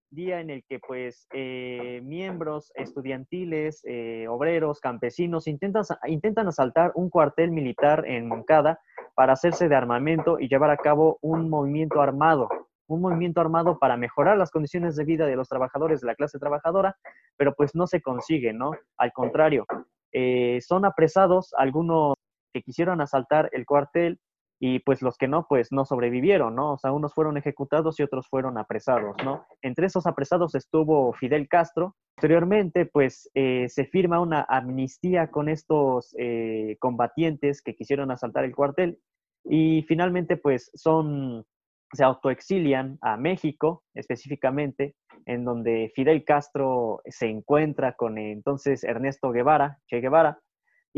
día 0.09 0.39
en 0.39 0.49
el 0.49 0.63
que 0.63 0.79
pues 0.79 1.27
eh, 1.33 2.01
miembros 2.03 2.71
estudiantiles, 2.75 3.81
eh, 3.85 4.27
obreros, 4.29 4.79
campesinos 4.79 5.47
intentan, 5.47 5.83
intentan 6.07 6.47
asaltar 6.47 6.91
un 6.95 7.09
cuartel 7.09 7.51
militar 7.51 8.03
en 8.07 8.27
Moncada 8.27 8.79
para 9.15 9.33
hacerse 9.33 9.67
de 9.67 9.75
armamento 9.75 10.39
y 10.39 10.47
llevar 10.47 10.69
a 10.69 10.77
cabo 10.77 11.17
un 11.21 11.49
movimiento 11.49 12.01
armado, 12.01 12.49
un 12.87 13.01
movimiento 13.01 13.41
armado 13.41 13.79
para 13.79 13.97
mejorar 13.97 14.37
las 14.37 14.51
condiciones 14.51 14.95
de 14.95 15.05
vida 15.05 15.25
de 15.25 15.35
los 15.35 15.49
trabajadores 15.49 16.01
de 16.01 16.07
la 16.07 16.15
clase 16.15 16.39
trabajadora, 16.39 16.95
pero 17.37 17.53
pues 17.53 17.75
no 17.75 17.87
se 17.87 18.01
consigue, 18.01 18.53
¿no? 18.53 18.71
Al 18.97 19.11
contrario, 19.11 19.65
eh, 20.11 20.59
son 20.61 20.85
apresados 20.85 21.53
algunos 21.57 22.15
que 22.53 22.61
quisieron 22.61 23.01
asaltar 23.01 23.49
el 23.51 23.65
cuartel 23.65 24.19
y 24.59 24.79
pues 24.79 25.01
los 25.01 25.17
que 25.17 25.27
no, 25.27 25.45
pues 25.47 25.71
no 25.71 25.85
sobrevivieron, 25.85 26.55
¿no? 26.55 26.73
O 26.73 26.77
sea, 26.77 26.91
unos 26.91 27.13
fueron 27.13 27.37
ejecutados 27.37 27.99
y 27.99 28.03
otros 28.03 28.27
fueron 28.27 28.57
apresados, 28.57 29.15
¿no? 29.23 29.45
Entre 29.61 29.87
esos 29.87 30.07
apresados 30.07 30.55
estuvo 30.55 31.13
Fidel 31.13 31.47
Castro. 31.47 31.95
Posteriormente, 32.15 32.85
pues 32.85 33.29
eh, 33.33 33.67
se 33.67 33.85
firma 33.85 34.21
una 34.21 34.45
amnistía 34.47 35.29
con 35.29 35.49
estos 35.49 36.15
eh, 36.17 36.77
combatientes 36.79 37.61
que 37.61 37.75
quisieron 37.75 38.11
asaltar 38.11 38.45
el 38.45 38.55
cuartel 38.55 38.99
y 39.45 39.83
finalmente, 39.83 40.37
pues 40.37 40.71
son, 40.73 41.45
se 41.93 42.03
autoexilian 42.03 42.97
a 43.01 43.15
México 43.15 43.83
específicamente, 43.93 44.95
en 45.27 45.45
donde 45.45 45.91
Fidel 45.95 46.23
Castro 46.25 47.01
se 47.05 47.27
encuentra 47.27 47.93
con 47.93 48.17
entonces 48.17 48.83
Ernesto 48.83 49.31
Guevara, 49.31 49.79
Che 49.87 50.01
Guevara, 50.01 50.39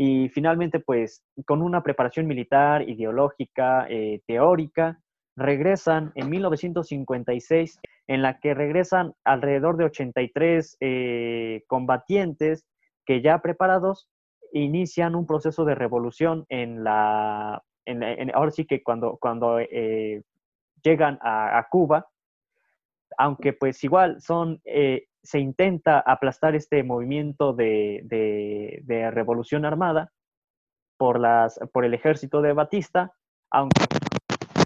y 0.00 0.28
finalmente, 0.28 0.78
pues, 0.78 1.24
con 1.44 1.60
una 1.60 1.82
preparación 1.82 2.28
militar, 2.28 2.88
ideológica, 2.88 3.84
eh, 3.90 4.22
teórica, 4.28 5.00
regresan 5.34 6.12
en 6.14 6.30
1956, 6.30 7.80
en 8.06 8.22
la 8.22 8.38
que 8.38 8.54
regresan 8.54 9.14
alrededor 9.24 9.76
de 9.76 9.86
83 9.86 10.76
eh, 10.78 11.64
combatientes 11.66 12.64
que 13.04 13.22
ya 13.22 13.40
preparados 13.40 14.08
inician 14.52 15.16
un 15.16 15.26
proceso 15.26 15.64
de 15.64 15.74
revolución 15.74 16.46
en 16.48 16.84
la, 16.84 17.60
ahora 18.34 18.52
sí 18.52 18.66
que 18.66 18.84
cuando, 18.84 19.18
cuando 19.20 19.58
eh, 19.58 20.22
llegan 20.80 21.18
a, 21.22 21.66
Cuba, 21.72 22.06
aunque 23.16 23.52
pues 23.52 23.82
igual 23.82 24.20
son 24.20 24.62
se 25.22 25.38
intenta 25.38 26.00
aplastar 26.00 26.54
este 26.54 26.82
movimiento 26.82 27.52
de, 27.52 28.82
revolución 29.12 29.64
armada 29.64 30.12
por, 30.96 31.20
las, 31.20 31.58
por 31.72 31.84
el 31.84 31.94
ejército 31.94 32.42
de 32.42 32.52
Batista, 32.52 33.12
aunque 33.50 33.84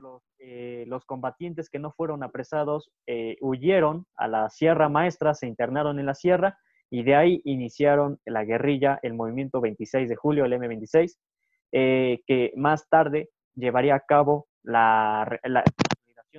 los, 0.00 0.22
eh, 0.38 0.86
combatientes 1.06 1.68
que 1.70 1.78
no 1.78 1.92
fueron 1.92 2.22
apresados 2.22 2.90
eh, 3.06 3.36
huyeron 3.40 4.06
a 4.16 4.28
la 4.28 4.50
Sierra 4.50 4.88
Maestra, 4.88 5.34
se 5.34 5.46
internaron 5.46 5.98
en 5.98 6.06
la 6.06 6.14
sierra 6.14 6.58
y 6.90 7.02
de 7.02 7.14
ahí 7.14 7.40
iniciaron 7.44 8.20
la 8.24 8.44
guerrilla, 8.44 8.98
el 9.02 9.14
movimiento 9.14 9.60
26 9.60 10.08
de 10.08 10.16
julio, 10.16 10.44
el 10.44 10.52
M26, 10.52 11.16
eh, 11.72 12.20
que 12.26 12.52
más 12.56 12.88
tarde 12.88 13.30
llevaría 13.54 13.94
a 13.94 14.00
cabo 14.00 14.46
la, 14.62 15.38
la 15.44 15.64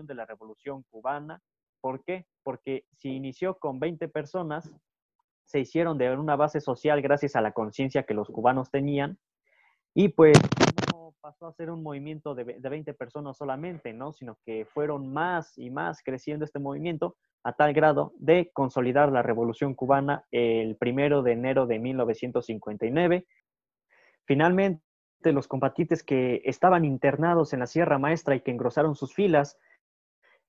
de 0.02 0.16
la 0.16 0.26
revolución 0.26 0.84
cubana 0.90 1.40
¿Por 1.84 2.02
qué? 2.06 2.26
Porque 2.44 2.86
si 2.94 3.10
inició 3.10 3.60
con 3.60 3.78
20 3.78 4.08
personas, 4.08 4.74
se 5.44 5.60
hicieron 5.60 5.98
de 5.98 6.16
una 6.16 6.38
base 6.38 6.62
social 6.62 7.02
gracias 7.02 7.36
a 7.36 7.42
la 7.42 7.52
conciencia 7.52 8.04
que 8.04 8.14
los 8.14 8.30
cubanos 8.30 8.72
tenían 8.72 9.18
y 9.94 10.08
pues 10.08 10.40
no 10.94 11.14
pasó 11.20 11.46
a 11.46 11.52
ser 11.52 11.70
un 11.70 11.84
movimiento 11.84 12.36
de, 12.36 12.46
20 12.46 12.94
personas 12.94 13.36
solamente, 13.36 13.92
¿no? 13.92 14.14
Sino 14.14 14.38
que 14.46 14.64
fueron 14.64 15.12
más 15.12 15.58
y 15.58 15.72
más 15.72 16.02
creciendo 16.02 16.46
este 16.46 16.58
movimiento 16.58 17.18
a 17.44 17.52
tal 17.52 17.74
grado 17.74 18.14
de 18.16 18.50
consolidar 18.54 19.12
la 19.12 19.22
revolución 19.22 19.74
cubana 19.74 20.24
el 20.32 20.78
primero 20.78 21.22
de 21.22 21.34
enero 21.34 21.66
de 21.66 21.80
1959. 21.80 23.28
Finalmente, 24.24 24.82
los 25.26 25.50
combatientes 25.50 26.02
que 26.02 26.42
estaban 26.46 26.86
internados 26.86 27.52
en 27.52 27.60
la 27.60 27.68
Sierra 27.68 28.00
Maestra 28.00 28.36
y 28.36 28.40
que 28.40 28.52
engrosaron 28.52 28.96
sus 28.96 29.14
filas 29.14 29.60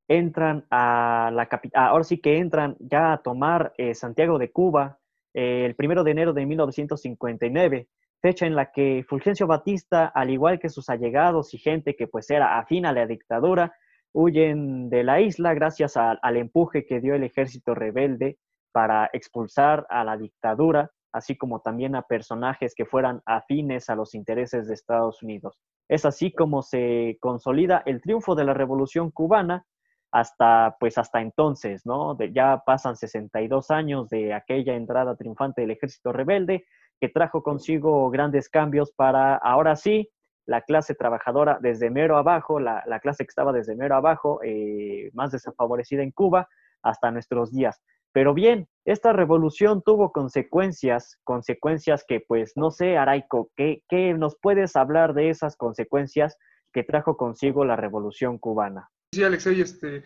entran 0.09 0.67
a 0.71 1.31
la 1.33 1.47
capital, 1.47 1.89
ahora 1.89 2.05
sí 2.05 2.19
que 2.19 2.39
entran 2.39 2.77
ya 2.81 3.13
a 3.13 3.23
tomar 3.23 3.73
eh, 3.79 3.95
Santiago 3.95 4.39
de 4.39 4.51
Cuba 4.51 4.99
eh, 5.35 5.65
el 5.67 5.75
primero 5.75 6.05
de 6.05 6.13
enero 6.13 6.33
de 6.33 6.47
1959, 6.47 7.89
fecha 8.23 8.47
en 8.47 8.55
la 8.55 8.71
que 8.71 9.05
Fulgencio 9.07 9.47
Batista, 9.47 10.07
al 10.07 10.31
igual 10.31 10.61
que 10.61 10.69
sus 10.69 10.89
allegados 10.89 11.53
y 11.55 11.59
gente 11.59 11.97
que 11.97 12.07
pues 12.07 12.31
era 12.31 12.59
afín 12.59 12.87
a 12.87 12.93
la 12.93 13.07
dictadura, 13.07 13.75
huyen 14.13 14.89
de 14.89 15.03
la 15.03 15.21
isla 15.21 15.53
gracias 15.55 15.97
al 15.97 16.37
empuje 16.37 16.87
que 16.87 17.01
dio 17.01 17.17
el 17.17 17.25
ejército 17.25 17.75
rebelde 17.75 18.39
para 18.73 19.11
expulsar 19.13 19.87
a 19.91 20.05
la 20.05 20.17
dictadura, 20.17 20.91
así 21.13 21.37
como 21.37 21.61
también 21.61 21.97
a 21.97 22.03
personajes 22.03 22.75
que 22.77 22.87
fueran 22.87 23.21
afines 23.27 23.91
a 23.91 23.97
los 23.97 24.15
intereses 24.15 24.69
de 24.69 24.75
Estados 24.75 25.23
Unidos. 25.23 25.59
Es 25.89 26.05
así 26.05 26.33
como 26.33 26.63
se 26.63 27.19
consolida 27.21 27.83
el 27.87 28.01
triunfo 28.01 28.37
de 28.37 28.45
la 28.45 28.55
Revolución 28.55 29.11
cubana 29.11 29.67
hasta, 30.15 30.77
pues 30.79 30.97
hasta 30.97 31.21
entonces, 31.21 31.85
¿no? 31.85 32.17
ya 32.33 32.63
pasan 32.65 32.95
62 32.95 33.73
años 33.73 34.09
de 34.11 34.33
aquella 34.33 34.77
entrada 34.77 35.17
triunfante 35.17 35.63
del 35.63 35.73
ejército 35.73 36.13
rebelde 36.13 36.67
que 37.01 37.09
trajo 37.09 37.43
consigo 37.43 38.09
grandes 38.11 38.49
cambios 38.49 38.93
para, 38.93 39.35
ahora 39.35 39.75
sí, 39.75 40.09
la 40.47 40.61
clase 40.61 40.95
trabajadora 40.95 41.59
desde 41.61 41.91
mero 41.91 42.17
abajo, 42.17 42.61
la, 42.61 42.85
clase 43.03 43.25
que 43.25 43.31
estaba 43.31 43.53
desde 43.53 43.75
mero 43.75 43.97
abajo, 43.97 44.39
eh, 44.45 45.11
más 45.15 45.33
desfavorecida 45.33 46.05
en 46.05 46.13
Cuba, 46.13 46.49
hasta 46.85 47.11
nuestros 47.11 47.51
días. 47.51 47.83
Pero 48.13 48.35
bien, 48.35 48.69
esta 48.85 49.13
revolución 49.13 49.83
tuvo 49.83 50.13
consecuencias, 50.13 51.19
consecuencias 51.25 52.05
que 52.07 52.21
pues 52.21 52.53
no 52.55 52.71
sé, 52.71 52.97
Araico, 52.97 53.51
¿qué, 53.57 53.83
qué 53.89 54.15
nos 54.15 54.37
puedes 54.41 54.77
hablar 54.77 55.13
de 55.13 55.31
esas 55.31 55.57
consecuencias 55.57 56.39
que 56.73 56.85
trajo 56.85 57.17
consigo 57.17 57.65
la 57.65 57.75
revolución 57.75 58.39
cubana? 58.39 58.91
Sí, 59.15 59.23
Alexei, 59.23 59.61
este, 59.61 60.03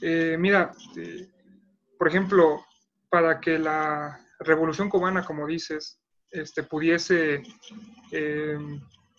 eh, 0.00 0.34
mira, 0.38 0.72
este, 0.74 1.28
por 1.98 2.08
ejemplo, 2.08 2.64
para 3.10 3.38
que 3.38 3.58
la 3.58 4.18
revolución 4.38 4.88
cubana, 4.88 5.22
como 5.26 5.46
dices, 5.46 6.00
este, 6.30 6.62
pudiese, 6.62 7.42
eh, 8.12 8.58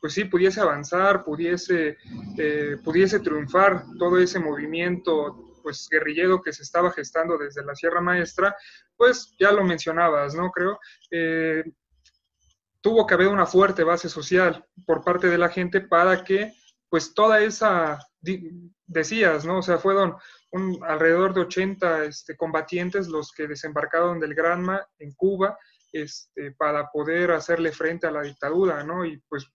pues 0.01 0.13
sí, 0.13 0.25
pudiese 0.25 0.59
avanzar, 0.59 1.23
pudiese, 1.23 1.97
eh, 2.35 2.77
pudiese 2.83 3.19
triunfar 3.19 3.83
todo 3.99 4.17
ese 4.17 4.39
movimiento 4.39 5.53
pues 5.61 5.87
guerrillero 5.87 6.41
que 6.41 6.51
se 6.51 6.63
estaba 6.63 6.91
gestando 6.91 7.37
desde 7.37 7.63
la 7.63 7.75
Sierra 7.75 8.01
Maestra, 8.01 8.55
pues 8.95 9.35
ya 9.39 9.51
lo 9.51 9.63
mencionabas, 9.63 10.33
¿no? 10.33 10.49
Creo, 10.49 10.79
tuvo 12.81 13.05
que 13.05 13.13
haber 13.13 13.27
una 13.27 13.45
fuerte 13.45 13.83
base 13.83 14.09
social 14.09 14.65
por 14.87 15.03
parte 15.03 15.27
de 15.27 15.37
la 15.37 15.49
gente 15.49 15.81
para 15.81 16.23
que 16.23 16.53
pues 16.89 17.13
toda 17.13 17.41
esa 17.41 17.99
decías, 18.85 19.45
¿no? 19.45 19.59
O 19.59 19.61
sea, 19.61 19.77
fueron 19.77 20.15
un, 20.51 20.79
alrededor 20.83 21.33
de 21.33 21.41
80 21.41 22.05
este, 22.05 22.35
combatientes 22.35 23.07
los 23.07 23.31
que 23.31 23.47
desembarcaron 23.47 24.19
del 24.19 24.33
Granma 24.33 24.85
en 24.99 25.11
Cuba 25.13 25.57
este, 25.91 26.51
para 26.51 26.89
poder 26.89 27.31
hacerle 27.31 27.71
frente 27.71 28.07
a 28.07 28.11
la 28.11 28.21
dictadura, 28.21 28.83
¿no? 28.83 29.05
Y 29.05 29.21
pues, 29.29 29.49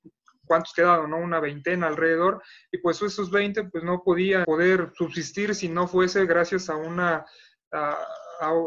¿cuántos 0.46 0.72
quedaron, 0.74 1.10
no? 1.10 1.18
Una 1.18 1.40
veintena 1.40 1.88
alrededor. 1.88 2.42
Y 2.70 2.78
pues 2.78 3.00
esos 3.02 3.30
20 3.30 3.64
pues 3.64 3.84
no 3.84 4.02
podían 4.02 4.44
poder 4.44 4.92
subsistir 4.94 5.54
si 5.54 5.68
no 5.68 5.88
fuese 5.88 6.26
gracias 6.26 6.68
a 6.70 6.76
una... 6.76 7.24
A, 7.70 7.98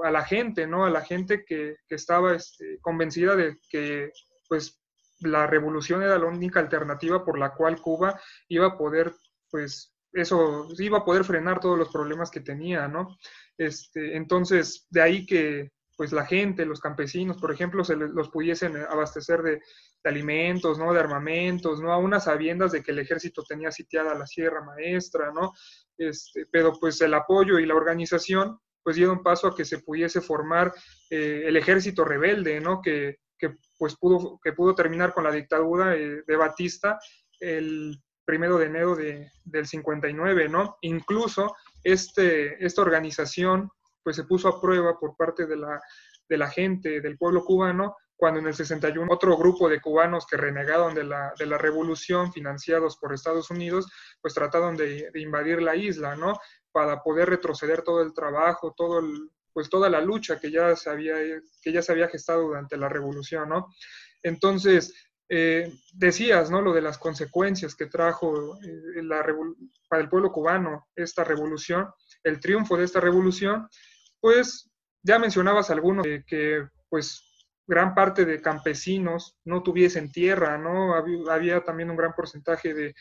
la 0.10 0.24
gente, 0.24 0.66
¿no? 0.66 0.86
A 0.86 0.90
la 0.90 1.02
gente 1.02 1.44
que, 1.44 1.76
que 1.90 1.96
estaba 1.96 2.34
este, 2.34 2.80
convencida 2.80 3.36
de 3.36 3.58
que 3.70 4.10
pues 4.48 4.80
la 5.20 5.48
revolución 5.48 6.04
era 6.04 6.18
la 6.18 6.26
única 6.26 6.60
alternativa 6.60 7.24
por 7.24 7.40
la 7.40 7.54
cual 7.54 7.82
Cuba 7.82 8.20
iba 8.50 8.68
a 8.68 8.78
poder 8.78 9.14
pues 9.50 9.96
eso 10.16 10.68
iba 10.80 11.00
a 11.00 11.06
poder 11.06 11.24
frenar 11.24 11.60
todos 11.60 11.78
los 11.78 11.90
problemas 11.90 12.32
que 12.32 12.40
tenía, 12.40 12.88
¿no? 12.88 13.18
Este, 13.58 14.16
entonces, 14.16 14.88
de 14.90 15.02
ahí 15.02 15.26
que 15.26 15.72
pues 15.98 16.12
la 16.12 16.26
gente, 16.26 16.66
los 16.66 16.82
campesinos, 16.82 17.38
por 17.38 17.54
ejemplo, 17.54 17.84
se 17.86 17.96
los 17.96 18.30
pudiesen 18.30 18.76
abastecer 18.76 19.42
de, 19.42 19.62
alimentos, 20.04 20.78
¿no? 20.78 20.94
De 20.94 21.00
armamentos, 21.00 21.82
¿no? 21.82 21.92
A 21.92 21.98
unas 21.98 22.26
sabiendas 22.26 22.72
de 22.72 22.84
que 22.84 22.92
el 22.92 23.00
ejército 23.00 23.44
tenía 23.44 23.72
sitiada 23.72 24.14
la 24.14 24.28
Sierra 24.28 24.64
Maestra, 24.64 25.32
¿no? 25.32 25.54
Este, 25.98 26.46
pero 26.52 26.74
pues 26.80 27.02
el 27.02 27.14
apoyo 27.14 27.58
y 27.58 27.66
la 27.66 27.76
organización 27.76 28.60
pues 28.84 28.98
dieron 28.98 29.24
paso 29.24 29.48
a 29.48 29.56
que 29.56 29.66
se 29.66 29.80
pudiese 29.80 30.22
formar 30.22 30.72
eh, 31.10 31.46
el 31.48 31.58
ejército 31.58 32.06
rebelde, 32.06 32.60
¿no? 32.60 32.82
Que, 32.82 33.18
que, 33.38 33.56
pues 33.78 33.96
pudo, 33.96 34.40
que 34.44 34.54
pudo 34.54 34.76
terminar 34.76 35.14
con 35.14 35.24
la 35.24 35.32
dictadura 35.32 35.96
eh, 35.96 36.24
de 36.26 36.36
Batista 36.36 37.00
el 37.40 38.02
primero 38.26 38.58
de 38.58 38.66
enero 38.66 38.96
de, 38.96 39.32
del 39.44 39.68
59, 39.68 40.50
¿no? 40.50 40.78
Incluso 40.82 41.56
este, 41.84 42.64
esta 42.66 42.82
organización 42.82 43.70
pues 44.04 44.16
se 44.16 44.24
puso 44.24 44.48
a 44.48 44.62
prueba 44.62 45.00
por 45.00 45.16
parte 45.16 45.46
de 45.46 45.56
la, 45.56 45.82
de 46.28 46.38
la 46.38 46.50
gente, 46.50 47.02
del 47.02 47.18
pueblo 47.18 47.44
cubano, 47.44 47.96
cuando 48.16 48.40
en 48.40 48.48
el 48.48 48.56
61 48.56 49.12
otro 49.12 49.36
grupo 49.36 49.68
de 49.68 49.82
cubanos 49.82 50.26
que 50.26 50.38
renegaron 50.38 50.94
de 50.94 51.04
la, 51.04 51.34
de 51.38 51.46
la 51.46 51.58
revolución, 51.58 52.32
financiados 52.32 52.98
por 52.98 53.14
Estados 53.14 53.50
Unidos, 53.52 53.92
pues 54.22 54.34
trataron 54.34 54.78
de, 54.78 55.10
de, 55.12 55.22
invadir 55.22 55.62
la 55.62 55.76
isla, 55.76 56.16
¿no? 56.16 56.40
Para 56.72 57.02
poder 57.02 57.30
retroceder 57.30 57.82
todo 57.82 58.02
el 58.02 58.14
trabajo, 58.14 58.74
todo 58.76 59.00
el, 59.00 59.32
pues 59.56 59.70
toda 59.70 59.90
la 59.90 60.02
lucha 60.02 60.38
que 60.38 60.52
ya 60.52 60.76
se 60.76 60.90
había, 60.90 61.16
que 61.62 61.72
ya 61.72 61.82
se 61.82 61.94
había 61.94 62.10
gestado 62.10 62.42
durante 62.42 62.76
la 62.76 62.90
revolución, 62.90 63.48
¿no? 63.48 63.74
Entonces, 64.22 64.94
eh, 65.30 65.72
decías, 65.94 66.52
¿no? 66.52 66.62
Lo 66.62 66.74
de 66.74 66.82
las 66.82 66.98
consecuencias 66.98 67.74
que 67.74 67.86
trajo 67.86 68.58
eh, 68.58 69.02
la 69.02 69.26
para 69.88 70.02
el 70.02 70.10
pueblo 70.10 70.34
cubano 70.34 70.90
esta 70.94 71.24
revolución, 71.24 71.88
el 72.22 72.42
triunfo 72.42 72.76
de 72.76 72.84
esta 72.84 73.00
revolución, 73.00 73.70
pues 74.20 74.70
ya 75.02 75.20
mencionabas 75.20 75.70
algunos 75.70 76.06
que, 76.28 76.68
pues, 76.90 77.24
gran 77.66 77.96
parte 77.96 78.26
de 78.26 78.42
campesinos 78.42 79.38
no 79.46 79.64
tuviesen 79.64 80.12
tierra, 80.12 80.58
¿no? 80.58 80.96
Había, 81.32 81.64
también 81.64 81.90
un 81.90 81.96
gran 81.96 82.14
porcentaje 82.14 82.74
de, 82.74 82.94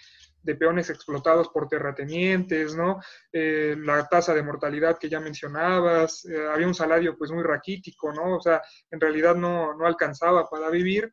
de 0.44 0.54
peones 0.54 0.90
explotados 0.90 1.48
por 1.48 1.68
terratenientes, 1.68 2.76
¿no? 2.76 3.00
Eh, 3.32 3.74
la 3.78 4.06
tasa 4.06 4.34
de 4.34 4.42
mortalidad 4.42 4.98
que 4.98 5.08
ya 5.08 5.18
mencionabas, 5.20 6.24
eh, 6.26 6.46
había 6.52 6.66
un 6.66 6.74
salario 6.74 7.16
pues 7.16 7.30
muy 7.30 7.42
raquítico, 7.42 8.12
¿no? 8.12 8.36
O 8.36 8.40
sea, 8.40 8.62
en 8.90 9.00
realidad 9.00 9.34
no, 9.34 9.74
no 9.74 9.86
alcanzaba 9.86 10.48
para 10.48 10.68
vivir 10.70 11.12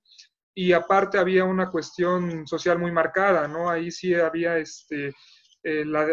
y 0.54 0.74
aparte 0.74 1.18
había 1.18 1.46
una 1.46 1.70
cuestión 1.70 2.46
social 2.46 2.78
muy 2.78 2.92
marcada, 2.92 3.48
¿no? 3.48 3.70
Ahí 3.70 3.90
sí 3.90 4.14
había 4.14 4.58
este, 4.58 5.14
eh, 5.64 5.86
la, 5.86 6.08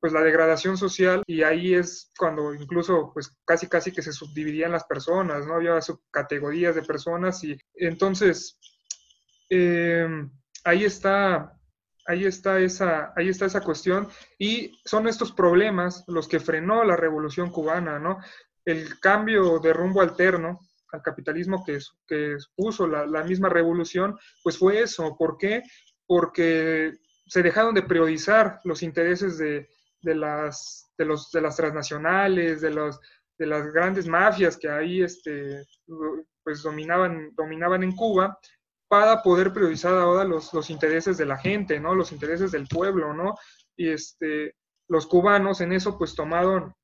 pues 0.00 0.12
la 0.12 0.22
degradación 0.22 0.76
social 0.76 1.22
y 1.24 1.42
ahí 1.42 1.74
es 1.74 2.10
cuando 2.18 2.52
incluso 2.52 3.12
pues 3.14 3.38
casi 3.44 3.68
casi 3.68 3.92
que 3.92 4.02
se 4.02 4.12
subdividían 4.12 4.72
las 4.72 4.84
personas, 4.84 5.46
¿no? 5.46 5.54
Había 5.54 5.80
subcategorías 5.80 6.74
de 6.74 6.82
personas 6.82 7.44
y 7.44 7.56
entonces 7.76 8.58
ahí 9.48 10.84
está 10.84 11.55
ahí 12.06 12.24
está 12.24 12.58
esa, 12.60 13.12
ahí 13.16 13.28
está 13.28 13.46
esa 13.46 13.60
cuestión 13.60 14.08
y 14.38 14.78
son 14.84 15.08
estos 15.08 15.32
problemas 15.32 16.04
los 16.06 16.28
que 16.28 16.40
frenó 16.40 16.84
la 16.84 16.96
revolución 16.96 17.50
cubana, 17.50 17.98
¿no? 17.98 18.18
El 18.64 18.98
cambio 19.00 19.58
de 19.58 19.72
rumbo 19.72 20.00
alterno 20.00 20.60
al 20.92 21.02
capitalismo 21.02 21.64
que, 21.64 21.78
que 22.06 22.36
puso 22.54 22.86
la, 22.86 23.06
la, 23.06 23.24
misma 23.24 23.48
revolución, 23.48 24.18
pues 24.42 24.58
fue 24.58 24.80
eso. 24.80 25.16
¿Por 25.16 25.36
qué? 25.36 25.62
Porque 26.06 26.98
se 27.26 27.42
dejaron 27.42 27.74
de 27.74 27.82
priorizar 27.82 28.60
los 28.64 28.82
intereses 28.82 29.38
de, 29.38 29.68
de 30.00 30.14
las, 30.14 30.90
de, 30.96 31.04
los, 31.04 31.30
de 31.32 31.40
las 31.40 31.56
transnacionales, 31.56 32.60
de, 32.60 32.70
los, 32.70 33.00
de 33.38 33.46
las 33.46 33.72
grandes 33.72 34.06
mafias 34.06 34.56
que 34.56 34.68
ahí 34.68 35.02
este, 35.02 35.64
pues 36.42 36.62
dominaban, 36.62 37.34
dominaban 37.34 37.82
en 37.82 37.94
Cuba 37.94 38.38
para 38.88 39.22
poder 39.22 39.52
priorizar 39.52 39.94
ahora 39.94 40.24
los, 40.24 40.70
intereses 40.70 41.16
de 41.16 41.26
la 41.26 41.36
gente, 41.36 41.80
¿no? 41.80 41.94
Los 41.94 42.12
intereses 42.12 42.52
del 42.52 42.66
pueblo, 42.68 43.12
¿no? 43.12 43.34
Y 43.76 43.88
este, 43.88 44.54
los 44.88 45.06
cubanos 45.06 45.60
en 45.60 45.72
eso 45.72 45.98
pues 45.98 46.14
tomaron, 46.14 46.74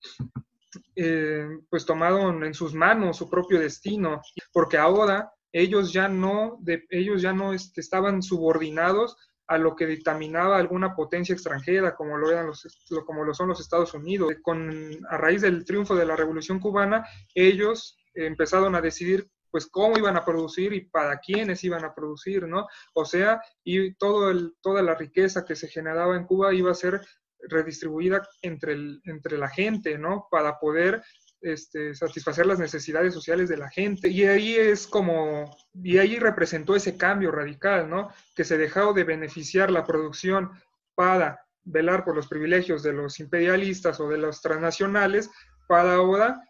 eh, 0.96 1.46
pues 1.70 1.86
tomaron 1.86 2.44
en 2.44 2.54
sus 2.54 2.74
manos 2.74 3.18
su 3.18 3.30
propio 3.30 3.60
destino, 3.60 4.20
porque 4.52 4.78
ahora 4.78 5.30
ellos 5.52 5.92
ya 5.92 6.08
no, 6.08 6.58
ellos 6.90 7.22
ya 7.22 7.32
no 7.32 7.52
este, 7.52 7.80
estaban 7.80 8.22
subordinados 8.22 9.16
a 9.46 9.58
lo 9.58 9.76
que 9.76 9.86
dictaminaba 9.86 10.56
alguna 10.56 10.94
potencia 10.94 11.34
extranjera, 11.34 11.94
como 11.94 12.16
lo, 12.16 12.30
eran 12.30 12.46
los, 12.46 12.66
como 13.04 13.22
lo 13.22 13.34
son 13.34 13.48
los 13.48 13.60
Estados 13.60 13.92
Unidos. 13.92 14.32
Con, 14.40 14.70
a 15.08 15.16
raíz 15.18 15.42
del 15.42 15.64
triunfo 15.64 15.94
de 15.94 16.06
la 16.06 16.16
Revolución 16.16 16.58
Cubana, 16.58 17.06
ellos 17.34 17.98
empezaron 18.14 18.74
a 18.74 18.80
decidir 18.80 19.28
pues 19.52 19.66
cómo 19.66 19.98
iban 19.98 20.16
a 20.16 20.24
producir 20.24 20.72
y 20.72 20.80
para 20.80 21.18
quiénes 21.18 21.62
iban 21.62 21.84
a 21.84 21.94
producir, 21.94 22.48
¿no? 22.48 22.66
O 22.94 23.04
sea, 23.04 23.40
y 23.62 23.92
todo 23.94 24.30
el, 24.30 24.56
toda 24.62 24.82
la 24.82 24.94
riqueza 24.94 25.44
que 25.44 25.54
se 25.54 25.68
generaba 25.68 26.16
en 26.16 26.24
Cuba 26.24 26.54
iba 26.54 26.72
a 26.72 26.74
ser 26.74 27.02
redistribuida 27.48 28.26
entre, 28.40 28.72
el, 28.72 29.00
entre 29.04 29.36
la 29.36 29.48
gente, 29.48 29.98
¿no? 29.98 30.26
Para 30.30 30.58
poder 30.58 31.02
este, 31.42 31.94
satisfacer 31.94 32.46
las 32.46 32.58
necesidades 32.58 33.12
sociales 33.12 33.50
de 33.50 33.58
la 33.58 33.68
gente. 33.68 34.08
Y 34.08 34.24
ahí 34.24 34.54
es 34.54 34.86
como, 34.86 35.54
y 35.74 35.98
ahí 35.98 36.18
representó 36.18 36.74
ese 36.74 36.96
cambio 36.96 37.30
radical, 37.30 37.90
¿no? 37.90 38.08
Que 38.34 38.44
se 38.44 38.56
dejó 38.56 38.94
de 38.94 39.04
beneficiar 39.04 39.70
la 39.70 39.84
producción 39.84 40.50
para 40.94 41.44
velar 41.64 42.04
por 42.04 42.16
los 42.16 42.26
privilegios 42.26 42.82
de 42.82 42.94
los 42.94 43.20
imperialistas 43.20 44.00
o 44.00 44.08
de 44.08 44.18
los 44.18 44.40
transnacionales, 44.40 45.30
para 45.68 45.94
ahora 45.94 46.40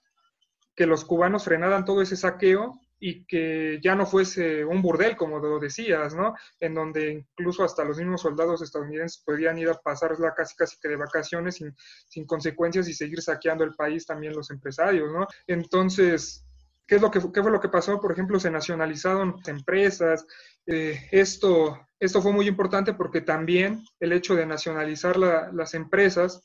que 0.77 0.87
los 0.87 1.05
cubanos 1.05 1.45
frenaran 1.45 1.85
todo 1.85 2.01
ese 2.03 2.17
saqueo 2.17 2.79
y 3.05 3.25
que 3.25 3.81
ya 3.83 3.97
no 3.97 4.07
fuese 4.07 4.65
un 4.65 4.81
burdel, 4.81 5.17
como 5.17 5.41
lo 5.41 5.59
decías, 5.59 6.15
¿no? 6.15 6.37
En 6.61 6.73
donde 6.73 7.11
incluso 7.11 7.65
hasta 7.65 7.83
los 7.83 7.99
mismos 7.99 8.21
soldados 8.21 8.63
estadounidenses 8.63 9.21
podían 9.27 9.59
ir 9.59 9.69
a 9.71 9.75
pasarla 9.75 10.33
casi 10.37 10.55
casi 10.55 10.77
que 10.81 10.89
de 10.89 10.95
vacaciones 10.95 11.57
sin, 11.57 11.75
sin 12.07 12.25
consecuencias 12.25 12.87
y 12.87 12.95
seguir 12.95 13.21
saqueando 13.21 13.65
el 13.65 13.75
país 13.75 14.07
también 14.07 14.35
los 14.35 14.53
empresarios, 14.53 15.11
¿no? 15.13 15.27
Entonces, 15.49 16.47
¿qué, 16.87 16.95
es 16.95 17.03
lo 17.03 17.11
que, 17.11 17.19
qué 17.33 17.43
fue 17.43 17.51
lo 17.51 17.59
que 17.59 17.69
pasó? 17.69 18.01
Por 18.01 18.13
ejemplo, 18.13 18.39
se 18.39 18.53
nacionalizaron 18.53 19.41
empresas. 19.49 20.25
Eh, 20.65 21.09
esto, 21.11 21.85
esto 21.99 22.23
fue 22.23 22.31
muy 22.31 22.47
importante 22.47 22.95
porque 22.95 23.21
también 23.21 23.83
el 23.99 24.13
hecho 24.13 24.37
de 24.37 24.47
nacionalizar 24.47 25.17
la, 25.17 25.51
las 25.53 25.75
empresas, 25.75 26.41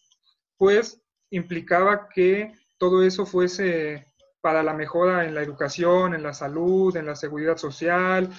pues 0.58 1.00
implicaba 1.30 2.10
que 2.10 2.52
todo 2.80 3.04
eso 3.04 3.28
fuese 3.28 4.08
para 4.47 4.63
la 4.63 4.73
mejora 4.73 5.25
en 5.25 5.36
la 5.36 5.41
educación, 5.41 6.13
en 6.13 6.23
la 6.23 6.33
salud, 6.33 6.95
en 6.95 7.05
la 7.05 7.17
seguridad 7.17 7.57
social. 7.57 8.29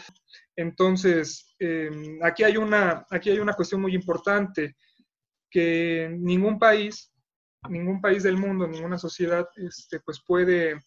Entonces, 0.56 1.54
em, 1.58 2.18
aquí, 2.22 2.44
hay 2.44 2.56
una, 2.56 3.04
aquí 3.10 3.28
hay 3.28 3.40
una 3.40 3.52
cuestión 3.52 3.82
muy 3.82 3.94
importante, 3.94 4.78
que 5.50 6.08
ningún 6.18 6.58
país, 6.58 7.12
ningún 7.68 8.00
país 8.00 8.22
del 8.22 8.38
mundo, 8.38 8.66
ninguna 8.66 8.96
sociedad, 8.96 9.46
este, 9.56 10.00
pues 10.00 10.22
puede 10.26 10.82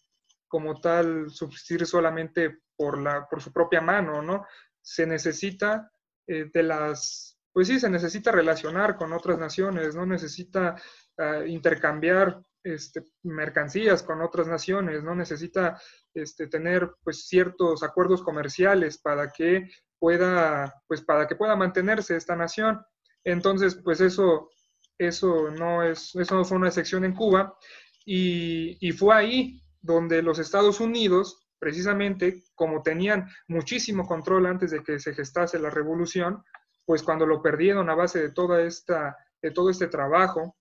como 0.48 0.80
tal 0.80 1.30
subsistir 1.30 1.86
solamente 1.86 2.58
por, 2.76 2.98
la, 2.98 3.28
por 3.28 3.40
su 3.40 3.52
propia 3.52 3.80
mano, 3.80 4.22
¿no? 4.22 4.44
Se 4.80 5.06
necesita 5.06 5.88
eh, 6.26 6.50
de 6.52 6.62
las, 6.64 7.38
pues 7.52 7.68
sí, 7.68 7.78
se 7.78 7.88
necesita 7.88 8.32
relacionar 8.32 8.96
con 8.96 9.12
otras 9.12 9.38
naciones, 9.38 9.94
¿no? 9.94 10.04
Necesita 10.04 10.74
uh, 11.18 11.46
intercambiar 11.46 12.42
este, 12.64 13.06
mercancías 13.22 14.02
con 14.02 14.22
otras 14.22 14.46
naciones, 14.46 15.02
¿no? 15.02 15.14
Necesita 15.14 15.80
este, 16.14 16.46
tener 16.46 16.92
pues 17.02 17.26
ciertos 17.26 17.82
acuerdos 17.82 18.22
comerciales 18.22 18.98
para 18.98 19.30
que 19.30 19.68
pueda, 19.98 20.82
pues 20.86 21.02
para 21.02 21.26
que 21.26 21.36
pueda 21.36 21.56
mantenerse 21.56 22.16
esta 22.16 22.36
nación. 22.36 22.84
Entonces, 23.24 23.76
pues 23.76 24.00
eso, 24.00 24.50
eso 24.98 25.50
no 25.50 25.82
es, 25.82 26.14
eso 26.14 26.34
no 26.34 26.44
fue 26.44 26.58
una 26.58 26.68
excepción 26.68 27.04
en 27.04 27.14
Cuba 27.14 27.56
y, 28.04 28.76
y 28.86 28.92
fue 28.92 29.14
ahí 29.14 29.62
donde 29.80 30.22
los 30.22 30.38
Estados 30.38 30.80
Unidos, 30.80 31.48
precisamente 31.58 32.44
como 32.54 32.82
tenían 32.82 33.28
muchísimo 33.48 34.06
control 34.06 34.46
antes 34.46 34.70
de 34.70 34.82
que 34.82 34.98
se 34.98 35.14
gestase 35.14 35.58
la 35.58 35.70
revolución, 35.70 36.42
pues 36.84 37.02
cuando 37.02 37.26
lo 37.26 37.42
perdieron 37.42 37.88
a 37.90 37.94
base 37.94 38.20
de 38.20 38.30
toda 38.30 38.62
esta, 38.62 39.16
de 39.40 39.50
todo 39.50 39.70
este 39.70 39.88
trabajo, 39.88 40.56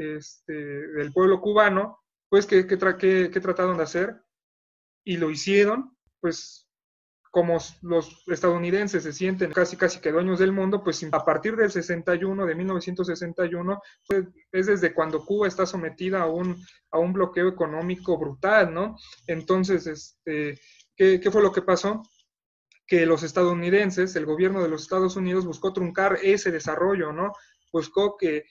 este, 0.00 0.52
del 0.52 1.12
pueblo 1.12 1.40
cubano, 1.40 2.00
pues, 2.30 2.46
¿qué, 2.46 2.66
qué, 2.66 2.76
trataron 2.76 3.76
de 3.76 3.82
hacer? 3.82 4.22
Y 5.04 5.16
lo 5.16 5.30
hicieron, 5.30 5.96
pues, 6.20 6.68
como 7.30 7.58
los 7.82 8.24
estadounidenses 8.26 9.04
se 9.04 9.12
sienten 9.12 9.52
casi 9.52 9.76
casi 9.76 10.00
que 10.00 10.10
dueños 10.10 10.40
del 10.40 10.50
mundo, 10.50 10.82
pues 10.82 11.06
a 11.12 11.24
partir 11.24 11.54
del 11.54 11.70
61, 11.70 12.44
de 12.44 12.54
1961, 12.54 13.80
pues, 14.08 14.24
es 14.50 14.66
desde 14.66 14.94
cuando 14.94 15.24
Cuba 15.24 15.46
está 15.46 15.66
sometida 15.66 16.22
a 16.22 16.26
un, 16.26 16.56
a 16.90 16.98
un 16.98 17.12
bloqueo 17.12 17.48
económico 17.48 18.18
brutal, 18.18 18.72
¿no? 18.74 18.96
Entonces, 19.26 19.86
este, 19.86 20.60
¿qué, 20.96 21.20
¿qué 21.20 21.30
fue 21.30 21.42
lo 21.42 21.52
que 21.52 21.62
pasó? 21.62 22.02
Que 22.86 23.06
los 23.06 23.22
estadounidenses, 23.22 24.16
el 24.16 24.26
gobierno 24.26 24.62
de 24.62 24.68
los 24.68 24.82
Estados 24.82 25.16
Unidos 25.16 25.46
buscó 25.46 25.72
truncar 25.72 26.18
ese 26.22 26.50
desarrollo, 26.50 27.12
¿no? 27.12 27.32
Buscó 27.72 28.16
que 28.16 28.44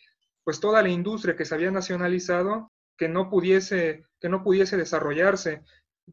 pues 0.43 0.60
toda 0.60 0.82
la 0.82 0.89
industria 0.89 1.36
que 1.36 1.45
se 1.45 1.56
había 1.56 1.71
nacionalizado 1.71 2.71
que 2.99 3.08
no 3.08 3.30
pudiese, 3.30 4.06
que 4.19 4.30
no 4.30 4.43
pudiese 4.43 4.78
desarrollarse. 4.78 5.63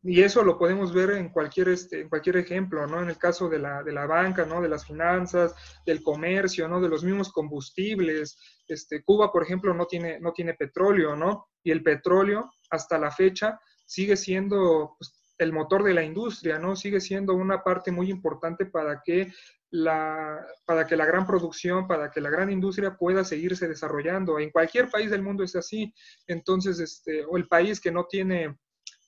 Y 0.02 0.22
eso 0.22 0.44
lo 0.44 0.58
podemos 0.58 0.92
ver 0.92 1.10
en 1.10 1.30
cualquier, 1.30 1.70
este, 1.70 2.02
en 2.02 2.08
cualquier 2.08 2.36
ejemplo, 2.36 2.86
¿no? 2.86 3.02
En 3.02 3.08
el 3.08 3.18
caso 3.18 3.48
de 3.48 3.58
la, 3.58 3.82
de 3.82 3.92
la 3.92 4.06
banca, 4.06 4.44
¿no? 4.44 4.60
De 4.60 4.68
las 4.68 4.86
finanzas, 4.86 5.54
del 5.84 6.02
comercio, 6.02 6.68
¿no? 6.68 6.80
De 6.80 6.88
los 6.88 7.02
mismos 7.02 7.32
combustibles. 7.32 8.38
Este, 8.68 9.02
Cuba, 9.02 9.32
por 9.32 9.42
ejemplo, 9.42 9.74
no 9.74 9.86
tiene, 9.86 10.20
no 10.20 10.32
tiene 10.32 10.54
petróleo, 10.54 11.16
¿no? 11.16 11.48
Y 11.64 11.70
el 11.70 11.82
petróleo, 11.82 12.52
hasta 12.70 12.98
la 12.98 13.10
fecha, 13.10 13.58
sigue 13.86 14.16
siendo 14.16 14.96
pues, 14.98 15.32
el 15.38 15.52
motor 15.52 15.82
de 15.82 15.94
la 15.94 16.02
industria, 16.02 16.58
¿no? 16.58 16.76
Sigue 16.76 17.00
siendo 17.00 17.34
una 17.34 17.62
parte 17.62 17.90
muy 17.90 18.10
importante 18.10 18.66
para 18.66 19.02
que 19.04 19.32
la, 19.76 20.44
para 20.64 20.86
que 20.86 20.96
la 20.96 21.04
gran 21.04 21.26
producción, 21.26 21.86
para 21.86 22.10
que 22.10 22.20
la 22.20 22.30
gran 22.30 22.50
industria 22.50 22.96
pueda 22.96 23.24
seguirse 23.24 23.68
desarrollando. 23.68 24.38
En 24.38 24.50
cualquier 24.50 24.88
país 24.90 25.10
del 25.10 25.22
mundo 25.22 25.44
es 25.44 25.54
así. 25.54 25.92
Entonces, 26.26 26.80
este, 26.80 27.24
o 27.24 27.36
el 27.36 27.46
país 27.46 27.80
que 27.80 27.92
no 27.92 28.04
tiene 28.04 28.56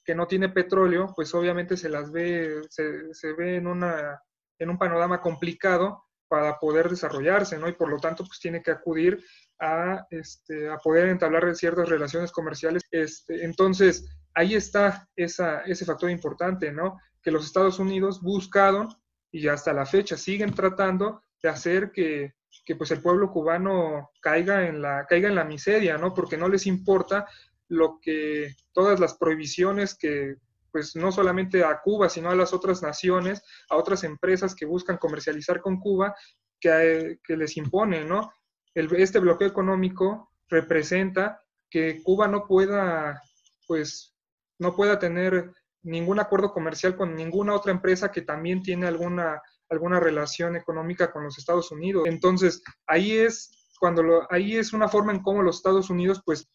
que 0.05 0.15
no 0.15 0.27
tiene 0.27 0.49
petróleo, 0.49 1.13
pues 1.15 1.35
obviamente 1.35 1.77
se 1.77 1.91
las 1.91 2.11
ve, 2.11 2.63
se, 2.71 3.13
se 3.13 3.35
ve 3.35 3.57
en, 3.57 3.67
una, 3.67 4.19
en 4.59 4.71
un 4.71 4.79
panorama 4.79 5.21
complicado 5.21 6.03
para 6.29 6.59
poder 6.59 6.89
desarrollarse, 6.89 7.59
¿no? 7.59 7.69
Y 7.69 7.75
por 7.75 7.91
lo 7.91 7.99
tanto, 7.99 8.25
pues 8.25 8.41
tiene 8.41 8.63
que 8.63 8.71
acudir 8.71 9.23
a, 9.61 10.07
este, 10.09 10.71
a 10.71 10.79
poder 10.79 11.11
entablar 11.11 11.55
ciertas 11.55 11.91
relaciones 11.91 12.33
comerciales. 12.33 12.83
Este, 12.91 13.45
entonces, 13.45 14.07
ahí 14.35 14.55
está 14.55 15.07
esa, 15.15 15.61
ese 15.61 15.85
factor 15.85 16.11
importante, 16.11 16.73
¿no? 16.73 16.99
Que 17.23 17.31
los 17.31 17.45
Estados 17.45 17.79
Unidos 17.79 18.23
buscaron 18.23 18.89
y 19.31 19.49
hasta 19.49 19.73
la 19.73 19.87
fecha 19.87 20.17
siguen 20.17 20.55
tratando 20.55 21.23
de 21.43 21.49
hacer 21.49 21.93
que, 21.93 22.35
que, 22.65 22.77
pues 22.77 22.91
el 22.91 23.03
pueblo 23.03 23.31
cubano 23.31 24.11
caiga 24.21 24.67
en, 24.67 24.83
la, 24.83 25.07
caiga 25.07 25.29
en 25.29 25.35
la 25.35 25.45
miseria, 25.45 25.99
¿no? 25.99 26.15
Porque 26.15 26.37
no 26.37 26.49
les 26.49 26.67
importa 26.67 27.27
lo 27.69 27.99
que 28.01 28.55
todas 28.73 28.99
las 29.01 29.15
prohibiciones 29.17 29.95
que 29.95 30.37
pues 30.71 30.95
no 30.97 31.11
solamente 31.11 31.65
a 31.65 31.81
Cuba, 31.81 32.09
sino 32.09 32.31
a 32.31 32.37
las 32.37 32.53
otras 32.53 32.83
naciones, 32.83 33.43
a 33.71 33.77
otras 33.77 34.05
empresas 34.05 34.55
que 34.55 34.67
buscan 34.67 34.99
comercializar 34.99 35.61
con 35.61 35.81
Cuba, 35.81 36.15
que, 36.61 37.19
que 37.25 37.37
les 37.37 37.57
imponen, 37.57 38.09
¿no? 38.09 38.31
este 38.75 39.19
bloqueo 39.19 39.49
económico 39.49 40.31
representa 40.49 41.43
que 41.71 42.03
Cuba 42.03 42.29
no 42.29 42.47
pueda, 42.47 43.21
pues, 43.67 44.15
no 44.59 44.75
pueda 44.75 44.99
tener 44.99 45.53
ningún 45.89 46.21
acuerdo 46.21 46.53
comercial 46.53 46.97
con 46.97 47.15
ninguna 47.15 47.55
otra 47.55 47.73
empresa 47.73 48.11
que 48.13 48.23
también 48.23 48.63
tiene 48.63 48.87
alguna, 48.87 49.41
alguna 49.69 50.01
relación 50.01 50.57
económica 50.57 51.11
con 51.11 51.25
los 51.25 51.39
Estados 51.39 51.71
Unidos. 51.71 52.05
Entonces, 52.07 52.63
ahí 52.87 53.17
es 53.17 53.69
cuando 53.79 54.03
lo, 54.03 54.33
ahí 54.33 54.57
es 54.57 54.73
una 54.73 54.89
forma 54.89 55.13
en 55.13 55.23
cómo 55.23 55.43
los 55.43 55.57
Estados 55.57 55.89
Unidos, 55.91 56.23
pues, 56.25 56.49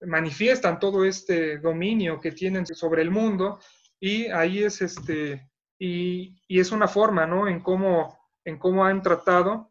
manifiestan 0.00 0.78
todo 0.78 1.04
este 1.04 1.58
dominio 1.58 2.20
que 2.20 2.32
tienen 2.32 2.66
sobre 2.66 3.02
el 3.02 3.10
mundo 3.10 3.58
y 4.00 4.28
ahí 4.28 4.62
es 4.62 4.80
este 4.80 5.50
y, 5.78 6.36
es 6.48 6.72
una 6.72 6.88
forma 6.88 7.26
no 7.26 7.48
en 7.48 7.60
cómo 7.60 8.16
en 8.44 8.58
cómo 8.58 8.84
han 8.84 9.02
tratado 9.02 9.70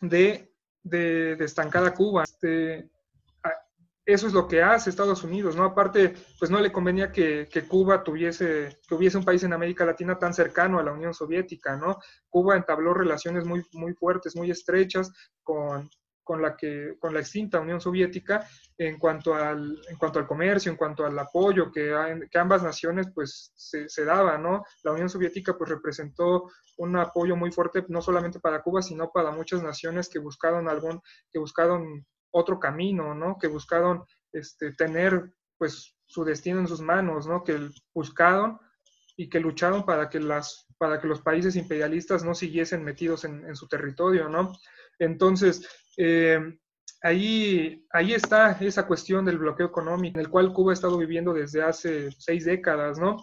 de, 0.00 0.52
de, 0.82 1.36
estancar 1.44 1.84
a 1.84 1.94
Cuba 1.94 2.24
este, 2.24 2.90
eso 4.04 4.26
es 4.26 4.32
lo 4.32 4.48
que 4.48 4.62
hace 4.62 4.90
Estados 4.90 5.22
Unidos 5.22 5.56
no 5.56 5.64
aparte 5.64 6.14
pues 6.38 6.50
no 6.50 6.60
le 6.60 6.72
convenía 6.72 7.12
que, 7.12 7.48
que, 7.50 7.62
Cuba 7.62 8.02
tuviese 8.02 8.80
que 8.88 8.94
hubiese 8.94 9.18
un 9.18 9.24
país 9.24 9.42
en 9.44 9.52
América 9.52 9.84
Latina 9.84 10.18
tan 10.18 10.34
cercano 10.34 10.78
a 10.78 10.82
la 10.82 10.92
Unión 10.92 11.14
Soviética 11.14 11.76
no 11.76 11.98
Cuba 12.28 12.56
entabló 12.56 12.94
relaciones 12.94 13.44
muy 13.44 13.62
muy 13.72 13.94
fuertes 13.94 14.34
muy 14.34 14.50
estrechas 14.50 15.12
con 15.42 15.88
con 16.24 16.40
la, 16.40 16.56
que, 16.56 16.96
con 16.98 17.12
la 17.12 17.20
extinta 17.20 17.60
Unión 17.60 17.80
Soviética 17.80 18.46
en 18.78 18.98
cuanto 18.98 19.34
al, 19.34 19.80
en 19.88 19.96
cuanto 19.96 20.18
al 20.18 20.26
comercio, 20.26 20.70
en 20.70 20.78
cuanto 20.78 21.04
al 21.04 21.18
apoyo 21.18 21.70
que, 21.70 21.94
que 22.30 22.38
ambas 22.38 22.62
naciones 22.62 23.08
pues 23.14 23.52
se, 23.54 23.88
se 23.88 24.04
daban, 24.04 24.42
¿no? 24.42 24.64
La 24.84 24.92
Unión 24.92 25.08
Soviética 25.08 25.56
pues 25.56 25.70
representó 25.70 26.48
un 26.78 26.96
apoyo 26.96 27.36
muy 27.36 27.50
fuerte 27.50 27.84
no 27.88 28.00
solamente 28.00 28.40
para 28.40 28.62
Cuba, 28.62 28.82
sino 28.82 29.10
para 29.10 29.30
muchas 29.30 29.62
naciones 29.62 30.08
que 30.08 30.18
buscaron 30.18 30.68
algún, 30.68 31.00
que 31.30 31.38
buscaron 31.38 32.06
otro 32.32 32.58
camino, 32.58 33.14
¿no? 33.14 33.38
Que 33.38 33.46
buscaron 33.46 34.04
este, 34.32 34.72
tener 34.72 35.32
pues 35.56 35.94
su 36.06 36.24
destino 36.24 36.58
en 36.58 36.66
sus 36.66 36.80
manos, 36.80 37.26
¿no? 37.26 37.44
Que 37.44 37.70
buscaron 37.94 38.58
y 39.16 39.28
que 39.28 39.40
lucharon 39.40 39.84
para 39.84 40.08
que, 40.08 40.18
las, 40.18 40.66
para 40.78 41.00
que 41.00 41.06
los 41.06 41.20
países 41.20 41.54
imperialistas 41.56 42.24
no 42.24 42.34
siguiesen 42.34 42.82
metidos 42.82 43.24
en, 43.24 43.54
su 43.54 43.68
territorio, 43.68 44.28
¿no? 44.28 44.52
Entonces, 44.98 45.68
eh, 45.96 46.58
ahí, 47.02 47.86
ahí 47.92 48.14
está 48.14 48.52
esa 48.52 48.86
cuestión 48.86 49.24
del 49.24 49.38
bloqueo 49.38 49.66
económico, 49.66 50.18
en 50.18 50.24
el 50.24 50.30
cual 50.30 50.52
Cuba 50.52 50.72
ha 50.72 50.74
estado 50.74 50.98
viviendo 50.98 51.32
desde 51.32 51.62
hace 51.62 52.10
seis 52.18 52.44
décadas, 52.44 52.98
¿no? 52.98 53.16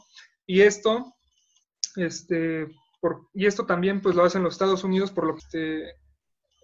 Y 0.46 0.62
esto, 0.62 1.14
este, 1.96 2.68
y 3.34 3.46
esto 3.46 3.66
también 3.66 4.02
pues 4.02 4.16
lo 4.16 4.24
hacen 4.24 4.44
los 4.44 4.54
Estados 4.54 4.84
Unidos, 4.84 5.12
por 5.12 5.26
lo 5.26 5.36
que 5.36 5.40
este, 5.40 5.96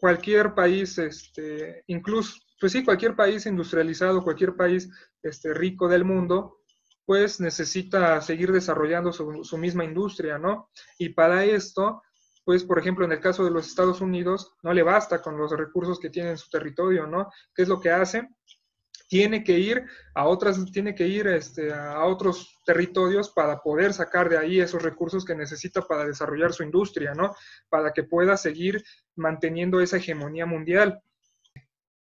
cualquier 0.06 0.54
país, 0.54 1.00
este, 1.00 1.84
incluso, 1.88 2.36
pues 2.60 2.74
sí, 2.74 2.84
cualquier 2.84 3.16
país 3.16 3.48
industrializado, 3.48 4.24
cualquier 4.24 4.56
país 4.56 4.88
este, 5.24 5.52
rico 5.52 5.88
del 5.88 6.06
mundo, 6.06 6.60
pues 7.08 7.40
necesita 7.40 8.22
seguir 8.22 8.52
desarrollando 8.52 9.12
su, 9.12 9.44
su 9.44 9.58
misma 9.58 9.84
industria, 9.84 10.38
¿no? 10.38 10.70
Y 11.00 11.10
para 11.10 11.44
esto, 11.44 12.04
pues, 12.44 12.64
por 12.64 12.78
ejemplo, 12.78 13.04
en 13.04 13.14
el 13.14 13.20
caso 13.20 13.44
de 13.44 13.50
los 13.50 13.66
Estados 13.66 14.00
Unidos, 14.00 14.54
no 14.62 14.74
le 14.74 14.84
basta 14.84 15.24
con 15.24 15.40
los 15.40 15.50
recursos 15.58 16.00
que 16.00 16.12
tiene 16.12 16.30
en 16.30 16.38
su 16.38 16.52
territorio, 16.52 17.08
¿no? 17.08 17.32
¿Qué 17.56 17.64
es 17.64 17.68
lo 17.68 17.80
que 17.82 17.90
hace? 17.90 18.30
Tiene 19.08 19.44
que 19.44 19.60
ir 19.60 19.86
a 20.14 20.28
otras, 20.28 20.64
tiene 20.72 20.96
que 20.96 21.08
ir 21.08 21.28
este, 21.28 21.74
a 21.74 22.04
otros 22.06 22.62
territorios 22.66 23.30
para 23.30 23.60
poder 23.60 23.94
sacar 23.94 24.30
de 24.30 24.38
ahí 24.38 24.60
esos 24.60 24.82
recursos 24.82 25.24
que 25.24 25.36
necesita 25.36 25.82
para 25.82 26.06
desarrollar 26.06 26.54
su 26.54 26.64
industria, 26.64 27.14
¿no? 27.14 27.36
Para 27.70 27.92
que 27.94 28.04
pueda 28.04 28.38
seguir 28.38 28.84
manteniendo 29.16 29.80
esa 29.80 29.98
hegemonía 29.98 30.46
mundial. 30.46 31.02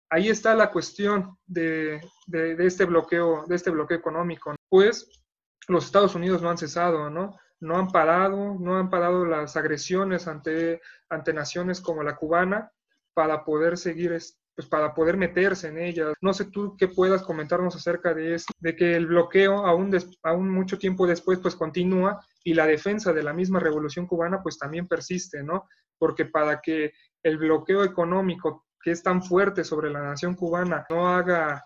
Ahí 0.09 0.29
está 0.29 0.55
la 0.55 0.71
cuestión 0.71 1.37
de, 1.45 2.01
de, 2.27 2.55
de 2.55 2.65
este 2.65 2.85
bloqueo, 2.85 3.45
de 3.47 3.55
este 3.55 3.71
bloqueo 3.71 3.97
económico. 3.97 4.55
Pues 4.69 5.23
los 5.67 5.85
Estados 5.85 6.15
Unidos 6.15 6.41
no 6.41 6.49
han 6.49 6.57
cesado, 6.57 7.09
¿no? 7.09 7.35
no 7.59 7.77
han 7.77 7.87
parado, 7.87 8.55
no 8.59 8.77
han 8.77 8.89
parado 8.89 9.25
las 9.25 9.57
agresiones 9.57 10.27
ante, 10.27 10.81
ante 11.09 11.33
naciones 11.33 11.81
como 11.81 12.03
la 12.03 12.15
cubana 12.15 12.71
para 13.13 13.43
poder 13.43 13.77
seguir, 13.77 14.17
pues 14.55 14.67
para 14.67 14.93
poder 14.93 15.17
meterse 15.17 15.67
en 15.67 15.77
ellas. 15.77 16.13
No 16.21 16.33
sé 16.33 16.45
tú 16.45 16.75
qué 16.77 16.87
puedas 16.87 17.23
comentarnos 17.23 17.75
acerca 17.75 18.13
de 18.13 18.35
esto, 18.35 18.53
de 18.59 18.75
que 18.75 18.95
el 18.95 19.07
bloqueo 19.07 19.65
aún, 19.65 19.95
aún 20.23 20.49
mucho 20.49 20.77
tiempo 20.77 21.05
después 21.05 21.39
pues 21.39 21.55
continúa 21.55 22.25
y 22.43 22.53
la 22.53 22.65
defensa 22.65 23.11
de 23.11 23.23
la 23.23 23.33
misma 23.33 23.59
revolución 23.59 24.07
cubana 24.07 24.41
pues 24.41 24.57
también 24.57 24.87
persiste, 24.87 25.43
¿no? 25.43 25.67
Porque 25.97 26.25
para 26.25 26.61
que 26.61 26.93
el 27.21 27.37
bloqueo 27.37 27.83
económico 27.83 28.65
que 28.81 28.91
es 28.91 29.03
tan 29.03 29.23
fuerte 29.23 29.63
sobre 29.63 29.89
la 29.89 30.01
nación 30.01 30.35
cubana 30.35 30.85
no 30.89 31.09
haga, 31.09 31.65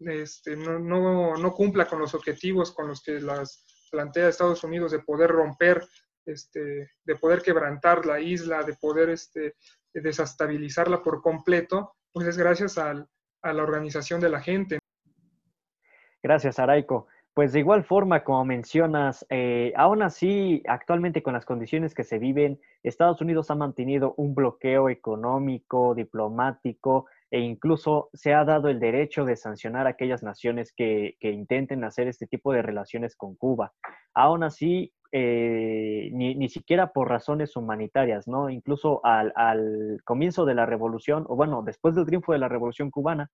este, 0.00 0.56
no, 0.56 0.78
no, 0.78 1.36
no 1.36 1.54
cumpla 1.54 1.86
con 1.86 2.00
los 2.00 2.12
objetivos 2.14 2.72
con 2.72 2.88
los 2.88 3.02
que 3.02 3.20
las 3.20 3.64
plantea 3.90 4.28
Estados 4.28 4.62
Unidos 4.64 4.90
de 4.92 4.98
poder 4.98 5.30
romper, 5.30 5.86
este, 6.26 6.90
de 7.04 7.16
poder 7.16 7.40
quebrantar 7.40 8.04
la 8.04 8.20
isla, 8.20 8.62
de 8.64 8.74
poder 8.74 9.10
este, 9.10 9.54
desestabilizarla 9.94 11.02
por 11.02 11.22
completo, 11.22 11.94
pues 12.16 12.28
es 12.28 12.38
gracias 12.38 12.78
al, 12.78 13.06
a 13.42 13.52
la 13.52 13.62
organización 13.62 14.22
de 14.22 14.30
la 14.30 14.40
gente. 14.40 14.78
Gracias, 16.22 16.58
Araico. 16.58 17.08
Pues 17.34 17.52
de 17.52 17.58
igual 17.58 17.84
forma, 17.84 18.24
como 18.24 18.42
mencionas, 18.46 19.26
eh, 19.28 19.74
aún 19.76 20.00
así, 20.00 20.62
actualmente 20.66 21.22
con 21.22 21.34
las 21.34 21.44
condiciones 21.44 21.94
que 21.94 22.04
se 22.04 22.18
viven, 22.18 22.58
Estados 22.82 23.20
Unidos 23.20 23.50
ha 23.50 23.54
mantenido 23.54 24.14
un 24.16 24.34
bloqueo 24.34 24.88
económico, 24.88 25.94
diplomático 25.94 27.04
e 27.30 27.40
incluso 27.40 28.08
se 28.14 28.32
ha 28.32 28.46
dado 28.46 28.70
el 28.70 28.80
derecho 28.80 29.26
de 29.26 29.36
sancionar 29.36 29.86
a 29.86 29.90
aquellas 29.90 30.22
naciones 30.22 30.72
que, 30.72 31.18
intenten 31.20 31.84
hacer 31.84 32.08
este 32.08 32.26
tipo 32.26 32.50
de 32.50 32.62
relaciones 32.62 33.14
con 33.14 33.36
Cuba. 33.36 33.74
Aún 34.14 34.42
así, 34.42 34.90
eh, 35.12 35.55
ni, 36.16 36.48
siquiera 36.48 36.92
por 36.92 37.08
razones 37.08 37.56
humanitarias, 37.56 38.26
¿no? 38.26 38.50
Incluso 38.50 39.00
al, 39.04 40.00
comienzo 40.04 40.44
de 40.44 40.54
la 40.54 40.66
revolución, 40.66 41.24
o 41.28 41.36
bueno, 41.36 41.62
después 41.62 41.94
del 41.94 42.06
triunfo 42.06 42.32
de 42.32 42.38
la 42.38 42.48
revolución 42.48 42.90
cubana, 42.90 43.30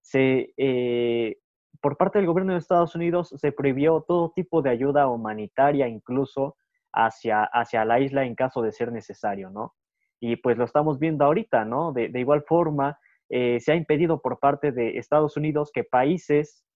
se, 0.00 0.52
eh, 0.56 1.38
por 1.80 1.96
parte 1.96 2.18
del 2.18 2.26
gobierno 2.26 2.52
de 2.52 2.58
Estados 2.58 2.94
Unidos 2.94 3.34
se 3.36 3.52
prohibió 3.52 4.04
todo 4.06 4.32
tipo 4.34 4.62
de 4.62 4.70
ayuda 4.70 5.08
humanitaria, 5.08 5.88
incluso 5.88 6.56
hacia, 6.92 7.44
hacia 7.44 7.84
la 7.84 8.00
isla 8.00 8.24
en 8.24 8.34
caso 8.34 8.62
de 8.62 8.72
ser 8.72 8.92
necesario, 8.92 9.50
¿no? 9.50 9.74
Y 10.20 10.36
pues 10.36 10.56
lo 10.56 10.64
estamos 10.64 10.98
viendo 10.98 11.24
ahorita, 11.24 11.64
¿no? 11.64 11.92
de 11.92 12.20
igual 12.20 12.44
forma, 12.46 12.96
eh, 13.34 13.60
se 13.60 13.72
ha 13.72 13.76
impedido 13.76 14.20
por 14.20 14.38
parte 14.38 14.72
de 14.72 14.98
Estados 14.98 15.38
Unidos 15.38 15.70
que 15.72 15.84
países 15.84 16.66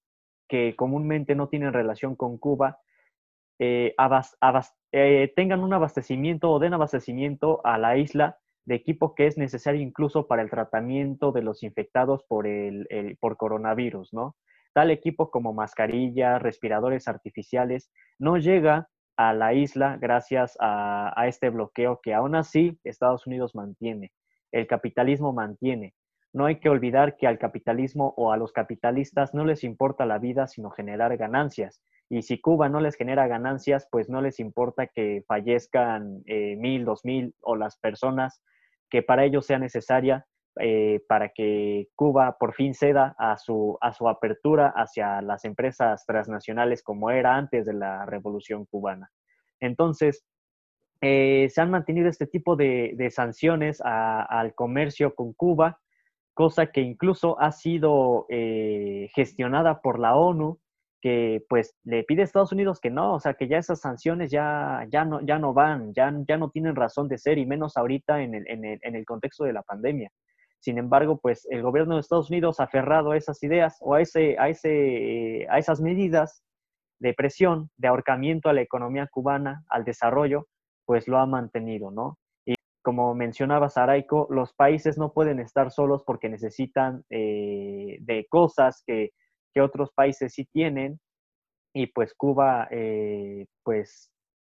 que 0.48 0.74
comúnmente 0.74 1.34
no 1.34 1.48
tienen 1.48 1.74
relación 1.74 2.16
con 2.16 2.38
Cuba 2.38 2.78
eh, 3.58 3.94
eh, 4.98 5.30
tengan 5.36 5.60
un 5.60 5.74
abastecimiento 5.74 6.50
o 6.50 6.58
den 6.58 6.72
abastecimiento 6.72 7.60
a 7.66 7.76
la 7.76 7.98
isla 7.98 8.38
de 8.64 8.76
equipo 8.76 9.14
que 9.14 9.26
es 9.26 9.36
necesario 9.36 9.82
incluso 9.82 10.26
para 10.26 10.40
el 10.40 10.48
tratamiento 10.48 11.32
de 11.32 11.42
los 11.42 11.62
infectados 11.62 12.24
por, 12.26 12.46
el, 12.46 12.88
por 13.20 13.36
coronavirus, 13.36 14.14
¿no? 14.14 14.36
Tal 14.72 14.90
equipo 14.90 15.30
como 15.30 15.52
mascarillas, 15.52 16.40
respiradores 16.40 17.08
artificiales, 17.08 17.90
no 18.18 18.38
llega 18.38 18.88
a 19.18 19.34
la 19.34 19.52
isla 19.52 19.98
gracias 20.00 20.56
a, 20.60 21.12
a 21.14 21.28
este 21.28 21.50
bloqueo 21.50 22.00
que 22.02 22.14
aún 22.14 22.34
así 22.34 22.78
Estados 22.82 23.26
Unidos 23.26 23.54
mantiene, 23.54 24.12
el 24.50 24.66
capitalismo 24.66 25.34
mantiene. 25.34 25.92
No 26.32 26.46
hay 26.46 26.58
que 26.58 26.70
olvidar 26.70 27.18
que 27.18 27.26
al 27.26 27.38
capitalismo 27.38 28.14
o 28.16 28.32
a 28.32 28.38
los 28.38 28.52
capitalistas 28.52 29.34
no 29.34 29.44
les 29.44 29.62
importa 29.62 30.06
la 30.06 30.18
vida, 30.18 30.46
sino 30.46 30.70
generar 30.70 31.14
ganancias. 31.18 31.82
Y 32.08 32.22
si 32.22 32.40
Cuba 32.40 32.68
no 32.68 32.80
les 32.80 32.96
genera 32.96 33.26
ganancias, 33.26 33.88
pues 33.90 34.08
no 34.08 34.20
les 34.20 34.38
importa 34.38 34.86
que 34.86 35.24
fallezcan 35.26 36.22
eh, 36.26 36.56
mil, 36.56 36.84
dos 36.84 37.04
mil 37.04 37.34
o 37.40 37.56
las 37.56 37.76
personas 37.78 38.42
que 38.88 39.02
para 39.02 39.24
ellos 39.24 39.46
sea 39.46 39.58
necesaria 39.58 40.24
eh, 40.60 41.02
para 41.08 41.30
que 41.30 41.88
Cuba 41.96 42.36
por 42.38 42.54
fin 42.54 42.74
ceda 42.74 43.16
a 43.18 43.36
su, 43.36 43.76
a 43.80 43.92
su 43.92 44.08
apertura 44.08 44.72
hacia 44.76 45.20
las 45.20 45.44
empresas 45.44 46.06
transnacionales 46.06 46.82
como 46.82 47.10
era 47.10 47.34
antes 47.34 47.66
de 47.66 47.74
la 47.74 48.06
revolución 48.06 48.66
cubana. 48.66 49.10
Entonces, 49.58 50.24
eh, 51.00 51.48
se 51.50 51.60
han 51.60 51.70
mantenido 51.70 52.08
este 52.08 52.26
tipo 52.26 52.54
de, 52.56 53.08
sanciones 53.10 53.82
al 53.84 54.54
comercio 54.54 55.14
con 55.14 55.34
Cuba 55.34 55.80
cosa 56.32 56.66
que 56.66 56.82
incluso 56.82 57.40
ha 57.40 57.50
sido 57.50 58.26
gestionada 59.14 59.80
por 59.80 59.98
la 59.98 60.16
ONU, 60.16 60.60
que 61.06 61.40
pues 61.48 61.72
le 61.84 62.02
pide 62.02 62.22
a 62.22 62.24
Estados 62.24 62.50
Unidos 62.50 62.80
que 62.80 62.90
no, 62.90 63.14
o 63.14 63.20
sea, 63.20 63.34
que 63.34 63.46
ya 63.46 63.58
esas 63.58 63.78
sanciones 63.78 64.28
ya, 64.28 64.84
ya, 64.90 65.04
no, 65.04 65.20
ya 65.20 65.38
no 65.38 65.54
van, 65.54 65.94
ya, 65.94 66.12
ya 66.26 66.36
no 66.36 66.50
tienen 66.50 66.74
razón 66.74 67.06
de 67.06 67.16
ser, 67.16 67.38
y 67.38 67.46
menos 67.46 67.76
ahorita 67.76 68.22
en 68.22 68.34
el, 68.34 68.44
en, 68.48 68.96
el, 68.96 69.04
contexto 69.04 69.44
de 69.44 69.52
la 69.52 69.62
pandemia. 69.62 70.10
Sin 70.58 70.78
embargo, 70.78 71.20
pues 71.22 71.46
el 71.48 71.62
gobierno 71.62 71.94
de 71.94 72.00
Estados 72.00 72.28
Unidos, 72.28 72.58
aferrado 72.58 73.12
a 73.12 73.16
esas 73.16 73.40
ideas 73.44 73.76
o 73.82 73.94
a, 73.94 74.00
ese, 74.00 74.34
a, 74.36 74.48
ese, 74.48 75.46
a 75.48 75.60
esas 75.60 75.80
medidas 75.80 76.42
de 76.98 77.14
presión, 77.14 77.70
de 77.76 77.86
ahorcamiento 77.86 78.48
a 78.48 78.52
la 78.52 78.62
economía 78.62 79.06
cubana, 79.06 79.62
al 79.68 79.84
desarrollo, 79.84 80.48
pues 80.86 81.06
lo 81.06 81.18
ha 81.18 81.26
mantenido, 81.26 81.92
¿no? 81.92 82.18
como 82.82 83.14
mencionaba 83.16 83.68
Saraiko, 83.68 84.28
los 84.30 84.54
países 84.54 84.96
no 84.96 85.12
pueden 85.12 85.40
estar 85.40 85.72
solos 85.72 86.04
porque 86.04 86.28
necesitan 86.28 87.04
eh, 87.10 87.96
de 88.00 88.26
cosas 88.28 88.84
que, 88.86 89.10
que, 89.56 89.60
otros 89.62 89.90
países 89.92 90.34
sí 90.34 90.44
tienen 90.52 91.00
y 91.74 91.88
pues 91.88 92.14
Cuba 92.14 92.68
eh, 92.70 93.46
pues 93.62 94.12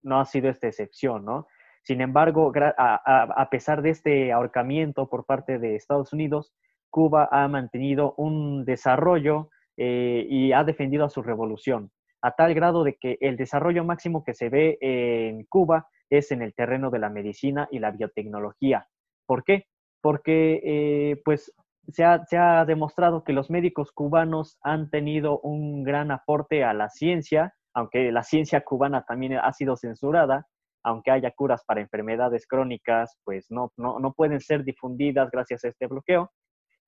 no 0.04 0.20
ha 0.20 0.26
sido 0.26 0.50
esta 0.50 0.68
excepción, 0.68 1.26
¿no? 1.26 1.48
Sin 1.84 2.02
embargo, 2.02 2.52
a, 2.78 3.48
pesar 3.50 3.82
de 3.82 3.92
este 3.92 4.34
ahorcamiento 4.34 5.08
por 5.10 5.26
parte 5.26 5.58
de 5.58 5.76
Estados 5.76 6.12
Unidos, 6.12 6.54
Cuba 6.90 7.30
ha 7.32 7.48
mantenido 7.48 8.14
un 8.18 8.66
desarrollo 8.66 9.50
eh, 9.78 10.26
y 10.30 10.52
ha 10.52 10.66
defendido 10.66 11.06
a 11.06 11.10
su 11.10 11.22
revolución, 11.22 11.92
a 12.22 12.32
tal 12.32 12.54
grado 12.54 12.84
de 12.84 12.98
que 12.98 13.18
el 13.22 13.38
desarrollo 13.38 13.86
máximo 13.86 14.26
que 14.26 14.34
se 14.34 14.50
ve 14.50 14.78
en 14.82 15.46
Cuba 15.46 15.88
es 16.10 16.32
en 16.32 16.42
el 16.42 16.54
terreno 16.54 16.90
de 16.90 17.00
la 17.00 17.10
medicina 17.10 17.70
y 17.72 17.80
la 17.80 17.92
biotecnología. 17.92 18.88
¿Por 19.26 19.44
qué? 19.44 19.68
Porque 20.02 20.62
eh, 20.64 21.22
pues 21.24 21.54
se 21.90 22.04
ha, 22.04 22.66
demostrado 22.66 23.24
que 23.24 23.34
los 23.34 23.50
médicos 23.50 23.92
cubanos 23.92 24.58
han 24.62 24.90
tenido 24.90 25.40
un 25.40 25.84
gran 25.84 26.12
aporte 26.12 26.64
a 26.64 26.74
la 26.74 26.90
ciencia, 26.90 27.54
aunque 27.74 28.12
la 28.12 28.24
ciencia 28.24 28.62
cubana 28.62 29.04
también 29.04 29.34
ha 29.34 29.54
sido 29.54 29.78
censurada, 29.78 30.48
aunque 30.84 31.12
haya 31.12 31.32
curas 31.32 31.64
para 31.66 31.82
enfermedades 31.82 32.46
crónicas, 32.48 33.18
pues 33.24 33.48
no, 33.50 33.72
no, 33.78 34.00
no 34.00 34.14
pueden 34.14 34.42
ser 34.42 34.64
difundidas 34.64 35.30
gracias 35.32 35.64
a 35.64 35.70
este 35.70 35.88
bloqueo. 35.88 36.32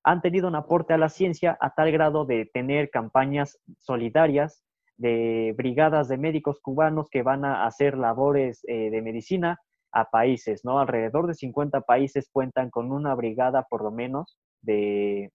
Han 0.04 0.22
tenido 0.22 0.48
un 0.48 0.56
aporte 0.56 0.94
a 0.94 0.98
la 0.98 1.10
ciencia 1.10 1.58
a 1.60 1.72
tal 1.72 1.92
grado 1.92 2.26
de 2.26 2.50
tener 2.54 2.90
campañas 2.90 3.58
solidarias 3.78 4.64
de 4.98 5.54
brigadas 5.58 6.10
de 6.10 6.18
médicos 6.18 6.60
cubanos 6.62 7.10
que 7.10 7.24
van 7.24 7.46
a 7.46 7.66
hacer 7.66 7.98
labores 7.98 8.62
eh, 8.68 8.90
de 8.90 9.02
medicina 9.02 9.60
a 9.92 10.10
países, 10.10 10.66
¿no? 10.66 10.80
Alrededor 10.80 11.28
de 11.28 11.34
50 11.34 11.82
países 11.82 12.30
cuentan 12.32 12.70
con 12.70 12.92
una 12.92 13.16
brigada 13.16 13.64
por 13.70 13.84
lo 13.84 13.92
menos 13.92 14.38
de, 14.62 15.32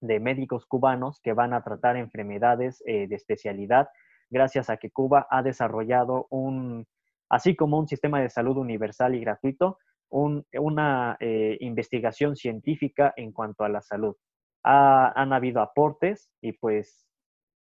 de 0.00 0.20
médicos 0.20 0.66
cubanos 0.66 1.20
que 1.22 1.32
van 1.32 1.54
a 1.54 1.62
tratar 1.62 1.96
enfermedades 1.96 2.82
eh, 2.86 3.06
de 3.06 3.14
especialidad 3.14 3.88
gracias 4.32 4.70
a 4.70 4.78
que 4.78 4.90
Cuba 4.90 5.26
ha 5.30 5.42
desarrollado 5.42 6.26
un, 6.30 6.86
así 7.28 7.54
como 7.54 7.78
un 7.78 7.86
sistema 7.86 8.20
de 8.20 8.30
salud 8.30 8.56
universal 8.56 9.14
y 9.14 9.20
gratuito, 9.20 9.78
una 10.10 11.16
eh, 11.20 11.56
investigación 11.60 12.36
científica 12.36 13.14
en 13.16 13.32
cuanto 13.32 13.64
a 13.64 13.68
la 13.68 13.80
salud. 13.80 14.14
han 14.62 15.32
habido 15.32 15.60
aportes 15.60 16.30
y 16.40 16.52
pues 16.52 17.08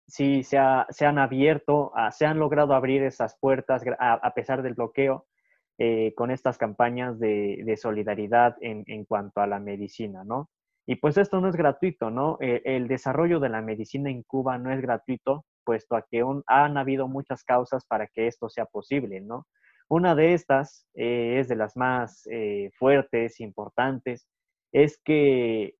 sí 0.07 0.43
se, 0.43 0.57
han 0.57 1.17
abierto, 1.17 1.91
ah, 1.95 2.11
se 2.11 2.25
han 2.25 2.39
logrado 2.39 2.73
abrir 2.73 3.03
esas 3.03 3.37
puertas 3.39 3.83
a, 3.99 4.33
pesar 4.33 4.61
del 4.61 4.73
bloqueo 4.73 5.25
eh, 5.77 6.13
con 6.15 6.31
estas 6.31 6.57
campañas 6.57 7.17
de, 7.19 7.75
solidaridad 7.77 8.57
en, 8.59 9.05
cuanto 9.05 9.39
a 9.39 9.47
la 9.47 9.59
medicina, 9.59 10.23
¿no? 10.25 10.49
Y 10.91 10.97
pues 10.97 11.17
esto 11.17 11.39
no 11.39 11.47
es 11.47 11.55
gratuito, 11.55 12.11
¿no? 12.11 12.37
Eh, 12.41 12.63
el 12.65 12.89
desarrollo 12.89 13.39
de 13.39 13.47
la 13.47 13.61
medicina 13.61 14.09
en 14.09 14.23
Cuba 14.23 14.57
no 14.57 14.73
es 14.73 14.81
gratuito, 14.81 15.45
puesto 15.63 15.95
a 15.95 16.01
que 16.01 16.21
han 16.47 16.77
habido 16.77 17.07
muchas 17.07 17.45
causas 17.45 17.85
para 17.85 18.07
que 18.07 18.27
esto 18.27 18.49
sea 18.49 18.65
posible, 18.65 19.21
¿no? 19.21 19.47
Una 19.87 20.15
de 20.15 20.33
estas 20.33 20.85
eh, 20.95 21.37
es 21.39 21.47
de 21.47 21.55
las 21.55 21.77
más 21.77 22.27
fuertes, 22.77 23.39
importantes, 23.39 24.27
es 24.73 24.99
que 25.01 25.75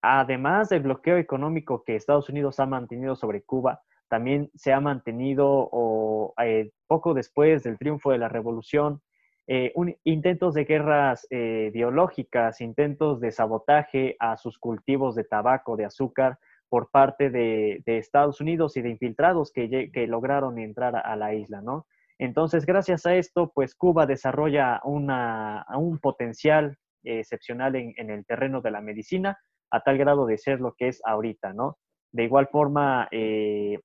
además 0.00 0.70
del 0.70 0.80
bloqueo 0.80 1.18
económico 1.18 1.84
que 1.84 1.96
Estados 1.96 2.30
Unidos 2.30 2.58
ha 2.58 2.64
mantenido 2.64 3.16
sobre 3.16 3.42
Cuba, 3.42 3.82
también 4.08 4.50
se 4.54 4.72
ha 4.72 4.80
mantenido 4.80 5.46
o, 5.46 6.32
eh, 6.42 6.70
poco 6.86 7.12
después 7.12 7.64
del 7.64 7.76
triunfo 7.76 8.12
de 8.12 8.18
la 8.18 8.30
revolución, 8.30 9.02
eh, 9.48 9.72
intentos 10.04 10.54
de 10.54 10.64
guerras 10.64 11.26
eh, 11.30 11.70
biológicas, 11.72 12.60
intentos 12.60 13.18
de 13.20 13.32
sabotaje 13.32 14.14
a 14.20 14.36
sus 14.36 14.58
cultivos 14.58 15.14
de 15.14 15.24
tabaco, 15.24 15.76
de 15.76 15.86
azúcar, 15.86 16.38
por 16.68 16.90
parte 16.90 17.30
de, 17.30 17.82
Estados 17.86 18.42
Unidos 18.42 18.76
y 18.76 18.82
de 18.82 18.90
infiltrados 18.90 19.50
que, 19.52 20.06
lograron 20.06 20.58
entrar 20.58 20.94
a, 20.96 21.16
la 21.16 21.34
isla, 21.34 21.62
¿no? 21.62 21.86
Entonces, 22.18 22.66
gracias 22.66 23.06
a 23.06 23.14
esto, 23.14 23.50
pues 23.54 23.74
Cuba 23.74 24.04
desarrolla 24.04 24.80
un 24.84 25.98
potencial 25.98 26.76
excepcional 27.02 27.74
en 27.74 28.10
el 28.10 28.26
terreno 28.26 28.60
de 28.60 28.70
la 28.70 28.82
medicina, 28.82 29.38
a 29.70 29.80
tal 29.80 29.96
grado 29.96 30.26
de 30.26 30.36
ser 30.36 30.60
lo 30.60 30.74
que 30.76 30.88
es 30.88 31.00
ahorita, 31.06 31.54
¿no? 31.54 31.78
De 32.12 32.24
igual 32.24 32.48
forma, 32.48 33.08
eh, 33.10 33.78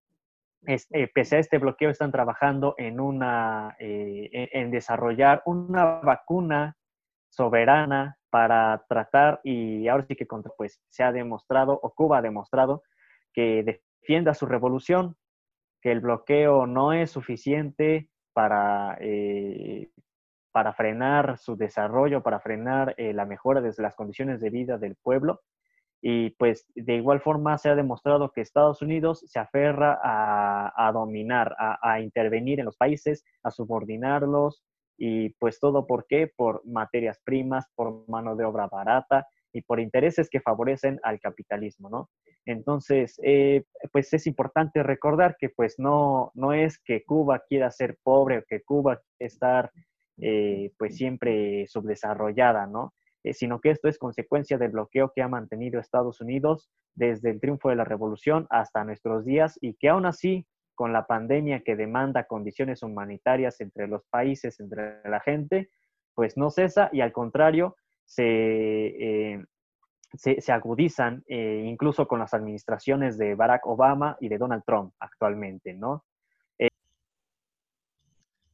eh, 0.65 1.07
pese 1.13 1.35
a 1.35 1.39
este 1.39 1.57
bloqueo, 1.57 1.89
están 1.89 2.11
trabajando 2.11 2.75
en, 2.77 2.99
una, 2.99 3.75
eh, 3.79 4.49
en 4.53 4.71
desarrollar 4.71 5.41
una 5.45 5.99
vacuna 5.99 6.77
soberana 7.29 8.17
para 8.29 8.83
tratar, 8.87 9.41
y 9.43 9.87
ahora 9.87 10.05
sí 10.07 10.15
que 10.15 10.25
pues, 10.57 10.81
se 10.89 11.03
ha 11.03 11.11
demostrado, 11.11 11.79
o 11.81 11.93
Cuba 11.93 12.19
ha 12.19 12.21
demostrado, 12.21 12.83
que 13.33 13.63
defienda 14.01 14.33
su 14.33 14.45
revolución, 14.45 15.15
que 15.81 15.91
el 15.91 15.99
bloqueo 15.99 16.65
no 16.65 16.93
es 16.93 17.11
suficiente 17.11 18.09
para, 18.33 18.97
para 20.51 20.73
frenar 20.73 21.37
su 21.37 21.55
desarrollo, 21.55 22.23
para 22.23 22.39
frenar 22.39 22.95
la 22.97 23.25
mejora 23.25 23.61
de 23.61 23.73
las 23.77 23.95
condiciones 23.95 24.39
de 24.39 24.49
vida 24.49 24.77
del 24.77 24.95
pueblo, 24.95 25.41
y 26.05 26.31
pues 26.31 26.67
de 26.75 26.95
igual 26.95 27.21
forma 27.21 27.57
se 27.57 27.69
ha 27.69 27.75
demostrado 27.75 28.29
que 28.33 28.41
Estados 28.41 28.81
Unidos 28.81 29.23
se 29.25 29.39
aferra 29.39 29.97
a, 30.03 30.91
dominar, 30.91 31.55
a, 31.57 32.01
intervenir 32.01 32.59
en 32.59 32.65
los 32.65 32.75
países, 32.75 33.23
a 33.41 33.51
subordinarlos 33.51 34.65
y 34.97 35.29
pues 35.39 35.61
todo 35.61 35.87
por 35.87 36.05
qué? 36.05 36.29
Por 36.35 36.61
materias 36.67 37.21
primas, 37.23 37.67
por 37.73 38.05
mano 38.09 38.35
de 38.35 38.43
obra 38.43 38.67
barata 38.67 39.25
y 39.53 39.61
por 39.61 39.79
intereses 39.79 40.29
que 40.29 40.41
favorecen 40.41 40.99
al 41.03 41.21
capitalismo, 41.21 41.89
¿no? 41.89 42.09
Entonces, 42.45 43.17
eh, 43.23 43.63
pues 43.93 44.13
es 44.13 44.27
importante 44.27 44.83
recordar 44.83 45.37
que 45.39 45.51
pues 45.51 45.75
no, 45.77 46.31
no 46.33 46.51
es 46.51 46.79
que 46.79 47.05
Cuba 47.05 47.43
quiera 47.47 47.71
ser 47.71 47.97
pobre 48.03 48.39
o 48.39 48.43
que 48.45 48.61
Cuba 48.61 48.97
quiera 48.97 49.07
estar 49.19 49.71
eh, 50.17 50.73
pues 50.77 50.97
siempre 50.97 51.65
subdesarrollada, 51.67 52.67
¿no? 52.67 52.93
Eh, 53.23 53.33
sino 53.33 53.61
que 53.61 53.69
esto 53.71 53.87
es 53.87 53.97
consecuencia 53.97 54.57
del 54.57 54.71
bloqueo 54.71 55.11
que 55.15 55.21
ha 55.21 55.29
mantenido 55.29 55.79
Estados 55.79 56.19
Unidos 56.19 56.69
desde 56.93 57.31
el 57.31 57.39
triunfo 57.39 57.69
de 57.69 57.77
la 57.77 57.85
revolución 57.85 58.47
hasta 58.49 58.83
nuestros 58.83 59.23
días 59.23 59.57
y 59.61 59.75
que 59.75 59.89
aún 59.89 60.05
así, 60.05 60.45
con 60.75 60.91
la 60.91 61.07
pandemia 61.07 61.61
que 61.63 61.77
demanda 61.77 62.25
condiciones 62.25 62.83
humanitarias 62.83 63.61
entre 63.61 63.87
los 63.87 64.03
países, 64.09 64.59
entre 64.59 65.01
la 65.09 65.21
gente, 65.21 65.69
pues 66.13 66.35
no 66.35 66.49
cesa 66.49 66.89
y 66.91 66.99
al 66.99 67.13
contrario, 67.13 67.77
se, 68.03 68.23
eh, 68.25 69.45
se, 70.13 70.51
agudizan 70.51 71.23
eh, 71.27 71.63
incluso 71.65 72.07
con 72.07 72.19
las 72.19 72.33
administraciones 72.33 73.17
de 73.17 73.35
Barack 73.35 73.65
Obama 73.65 74.17
y 74.19 74.27
de 74.27 74.37
Donald 74.37 74.63
Trump 74.65 74.93
actualmente, 74.99 75.73
¿no? 75.73 76.03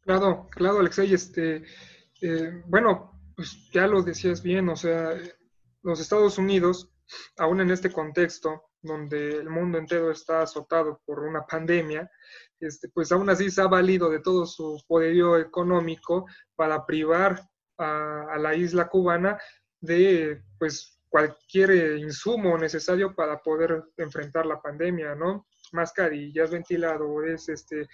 Claro, 0.01 0.47
claro, 0.49 0.79
Alexei, 0.79 1.13
este, 1.13 1.63
bueno, 2.65 3.18
pues 3.39 3.69
ya 3.71 3.87
lo 3.87 4.03
decías 4.03 4.43
bien, 4.43 4.67
o 4.67 4.75
sea, 4.75 5.17
los 5.81 6.01
Estados 6.01 6.37
Unidos, 6.37 6.89
aún 7.37 7.61
en 7.61 7.71
este 7.71 7.89
contexto 7.89 8.71
donde 8.81 9.37
el 9.37 9.49
mundo 9.49 9.77
entero 9.77 10.11
está 10.11 10.41
azotado 10.41 11.01
por 11.05 11.21
una 11.21 11.45
pandemia, 11.45 12.11
este, 12.59 12.89
pues 12.89 13.13
aún 13.13 13.29
así 13.29 13.49
se 13.49 13.61
ha 13.61 13.67
valido 13.67 14.09
de 14.09 14.19
todo 14.19 14.45
su 14.45 14.83
poderío 14.85 15.37
económico 15.37 16.25
para 16.53 16.85
privar 16.85 17.41
a, 17.77 18.37
la 18.37 18.55
isla 18.55 18.89
cubana 18.89 19.39
de 19.79 20.43
pues 20.57 20.99
cualquier 21.07 21.97
insumo 21.97 22.57
necesario 22.57 23.15
para 23.15 23.37
poder 23.37 23.85
enfrentar 23.95 24.45
la 24.47 24.61
pandemia, 24.61 25.15
¿no? 25.15 25.47
Mascarillas, 25.71 26.51
ventiladores, 26.51 27.47
este, 27.47 27.87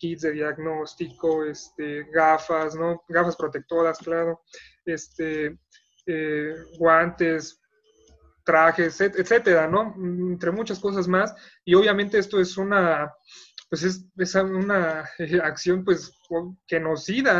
kits 0.00 0.22
de 0.22 0.32
diagnóstico, 0.32 1.44
este, 1.44 2.04
gafas, 2.04 2.74
¿no? 2.74 3.04
Gafas 3.08 3.36
protectoras, 3.36 3.98
claro, 3.98 4.40
este, 4.84 5.58
eh, 6.06 6.54
guantes, 6.78 7.60
trajes, 8.44 9.00
etcétera, 9.00 9.68
¿no? 9.68 9.94
Entre 9.96 10.50
muchas 10.50 10.80
cosas 10.80 11.06
más. 11.06 11.34
Y 11.64 11.74
obviamente 11.74 12.18
esto 12.18 12.40
es 12.40 12.56
una, 12.56 13.12
pues 13.68 13.82
es, 13.84 14.34
una 14.34 15.04
acción 15.42 15.84
pues 15.84 16.12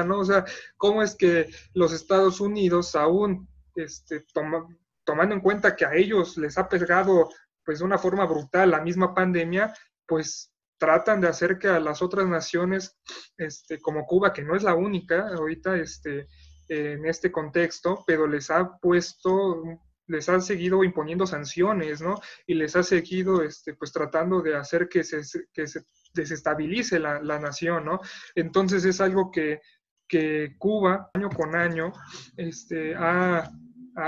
¿no? 0.04 0.18
O 0.18 0.24
sea, 0.24 0.44
¿cómo 0.76 1.02
es 1.02 1.16
que 1.16 1.48
los 1.72 1.92
Estados 1.94 2.40
Unidos 2.40 2.94
aún 2.94 3.48
este, 3.74 4.26
tomando 4.32 5.34
en 5.34 5.40
cuenta 5.40 5.74
que 5.74 5.86
a 5.86 5.94
ellos 5.94 6.36
les 6.36 6.58
ha 6.58 6.68
pegado 6.68 7.30
pues 7.64 7.78
de 7.78 7.84
una 7.84 7.98
forma 7.98 8.26
brutal 8.26 8.70
la 8.70 8.80
misma 8.80 9.14
pandemia, 9.14 9.72
pues 10.06 10.52
tratan 10.80 11.20
de 11.20 11.28
hacer 11.28 11.58
que 11.58 11.68
a 11.68 11.78
las 11.78 12.00
otras 12.00 12.26
naciones, 12.26 12.96
este, 13.36 13.78
como 13.78 14.06
Cuba, 14.06 14.32
que 14.32 14.42
no 14.42 14.56
es 14.56 14.62
la 14.62 14.74
única 14.74 15.28
ahorita 15.28 15.76
este, 15.76 16.26
en 16.68 17.06
este 17.06 17.30
contexto, 17.30 18.02
pero 18.06 18.26
les 18.26 18.50
ha 18.50 18.78
puesto, 18.78 19.62
les 20.06 20.28
ha 20.30 20.40
seguido 20.40 20.82
imponiendo 20.82 21.26
sanciones, 21.26 22.00
¿no? 22.00 22.18
Y 22.46 22.54
les 22.54 22.76
ha 22.76 22.82
seguido, 22.82 23.42
este, 23.42 23.74
pues, 23.74 23.92
tratando 23.92 24.40
de 24.40 24.56
hacer 24.56 24.88
que 24.88 25.04
se, 25.04 25.20
que 25.52 25.66
se 25.66 25.84
desestabilice 26.14 26.98
la, 26.98 27.20
la 27.20 27.38
nación, 27.38 27.84
¿no? 27.84 28.00
Entonces 28.34 28.84
es 28.86 29.02
algo 29.02 29.30
que, 29.30 29.60
que 30.08 30.56
Cuba, 30.58 31.10
año 31.12 31.28
con 31.28 31.54
año, 31.54 31.92
este, 32.36 32.94
ha, 32.96 33.52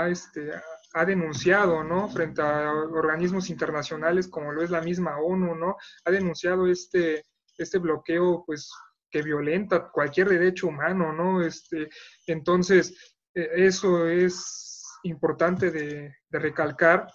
este, 0.09 0.51
ha 0.93 1.05
denunciado, 1.05 1.83
¿no? 1.83 2.07
Frente 2.09 2.41
a 2.41 2.71
organismos 2.71 3.49
internacionales 3.49 4.27
como 4.27 4.51
lo 4.51 4.61
es 4.63 4.69
la 4.69 4.81
misma 4.81 5.19
ONU, 5.19 5.55
¿no? 5.55 5.75
Ha 6.05 6.11
denunciado 6.11 6.67
este, 6.67 7.25
este 7.57 7.79
bloqueo, 7.79 8.43
pues, 8.45 8.71
que 9.09 9.21
violenta 9.21 9.89
cualquier 9.91 10.29
derecho 10.29 10.67
humano, 10.67 11.11
¿no? 11.11 11.41
Este, 11.43 11.89
entonces, 12.27 13.15
e, 13.33 13.49
eso 13.67 14.07
es 14.07 14.83
importante 15.03 15.71
de, 15.71 16.15
recalcar 16.31 17.07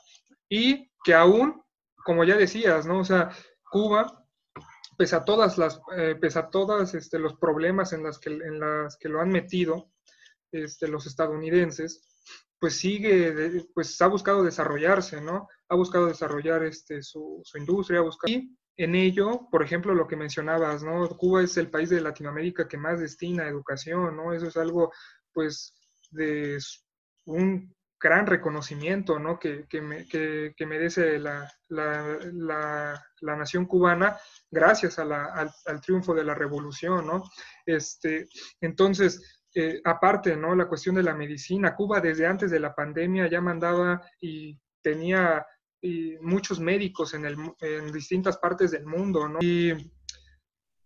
y 0.48 0.90
que 1.02 1.14
aún, 1.14 1.62
como 2.04 2.24
ya 2.24 2.36
decías, 2.36 2.86
¿no? 2.86 3.00
O 3.00 3.04
sea, 3.04 3.30
Cuba, 3.70 4.24
pese 4.96 5.16
a 5.16 5.24
todas 5.24 5.58
las, 5.58 5.80
eh, 5.96 6.16
pese 6.20 6.40
este, 6.94 7.18
los 7.18 7.34
problemas 7.34 7.92
en 7.92 8.02
las 8.02 8.18
que, 8.18 8.30
en 8.30 8.60
las 8.60 8.96
que 8.96 9.08
lo 9.08 9.20
han 9.20 9.30
metido 9.30 9.90
este, 10.52 10.88
los 10.88 11.06
estadounidenses, 11.06 12.08
pues 12.58 12.76
sigue, 12.76 13.66
pues 13.74 14.00
ha 14.00 14.06
buscado 14.08 14.42
desarrollarse, 14.42 15.20
¿no? 15.20 15.48
Ha 15.68 15.76
buscado 15.76 16.06
desarrollar 16.06 16.64
este, 16.64 17.02
su, 17.02 17.40
su 17.44 17.58
industria, 17.58 18.00
ha 18.00 18.02
buscado... 18.02 18.32
Y 18.32 18.56
en 18.78 18.94
ello, 18.94 19.48
por 19.50 19.62
ejemplo, 19.62 19.92
lo 19.92 20.06
que 20.06 20.16
mencionabas, 20.16 20.82
¿no? 20.84 21.08
Cuba 21.08 21.42
es 21.42 21.56
el 21.56 21.68
país 21.68 21.90
de 21.90 22.00
Latinoamérica 22.00 22.68
que 22.68 22.76
más 22.76 23.00
destina 23.00 23.44
a 23.44 23.48
educación, 23.48 24.16
¿no? 24.16 24.32
Eso 24.32 24.46
es 24.46 24.56
algo, 24.56 24.92
pues, 25.32 25.74
de 26.12 26.58
un 27.26 27.74
gran 28.00 28.26
reconocimiento, 28.26 29.18
¿no? 29.18 29.38
Que, 29.38 29.66
que, 29.68 30.54
que, 30.56 30.66
merece 30.66 31.18
la, 31.18 31.52
la, 31.68 33.02
la, 33.20 33.36
nación 33.36 33.66
cubana 33.66 34.16
gracias 34.50 34.98
al, 34.98 35.12
al, 35.12 35.80
triunfo 35.80 36.14
de 36.14 36.24
la 36.24 36.34
revolución, 36.34 37.06
¿no? 37.06 37.24
Este, 37.66 38.28
entonces, 38.60 39.38
eh, 39.60 39.80
aparte, 39.84 40.36
¿no? 40.36 40.54
La 40.54 40.68
cuestión 40.68 40.94
de 40.94 41.02
la 41.02 41.14
medicina, 41.14 41.74
Cuba 41.74 42.00
desde 42.00 42.26
antes 42.26 42.48
de 42.48 42.60
la 42.60 42.76
pandemia 42.76 43.28
ya 43.28 43.40
mandaba 43.40 44.00
y 44.20 44.56
tenía 44.80 45.44
y 45.80 46.16
muchos 46.20 46.60
médicos 46.60 47.12
en, 47.14 47.92
distintas 47.92 48.38
partes 48.38 48.70
del 48.70 48.86
mundo, 48.86 49.28
¿no? 49.28 49.40
Y, 49.40 49.72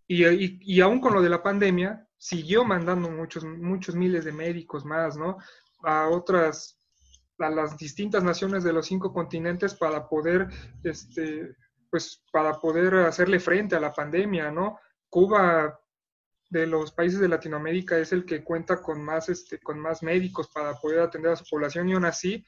y, 0.07 0.75
y, 0.75 0.81
aún 0.81 0.99
con 0.99 1.13
lo 1.13 1.21
de 1.21 1.29
la 1.29 1.43
pandemia, 1.43 2.07
siguió 2.17 2.65
mandando 2.65 3.11
muchos, 3.11 3.43
muchos 3.43 3.93
miles 3.93 4.25
de 4.25 4.31
médicos 4.31 4.85
más, 4.85 5.17
¿no? 5.17 5.37
A 5.83 6.09
otras, 6.09 6.79
a 7.37 7.51
las 7.51 7.77
distintas 7.77 8.23
naciones 8.23 8.63
de 8.63 8.73
los 8.73 8.87
cinco 8.87 9.13
continentes 9.13 9.75
para 9.75 10.07
poder, 10.07 10.47
este, 10.83 11.55
pues, 11.91 12.23
para 12.31 12.53
poder 12.59 12.95
hacerle 12.95 13.39
frente 13.39 13.75
a 13.75 13.79
la 13.79 13.93
pandemia, 13.93 14.49
¿no? 14.49 14.79
Cuba 15.09 15.79
de 16.53 16.67
los 16.67 16.91
países 16.91 17.19
de 17.19 17.27
Latinoamérica 17.27 17.97
es 17.97 18.13
el 18.13 18.25
que 18.25 18.43
cuenta 18.43 18.79
con 18.79 19.03
más, 19.03 19.27
este, 19.27 19.59
con 19.59 19.79
más 19.79 20.03
médicos 20.03 20.49
para 20.53 20.75
poder 20.75 20.99
atender 20.99 21.31
a 21.31 21.35
su 21.35 21.45
población 21.49 21.89
y 21.89 21.93
aún 21.93 22.05
así, 22.05 22.45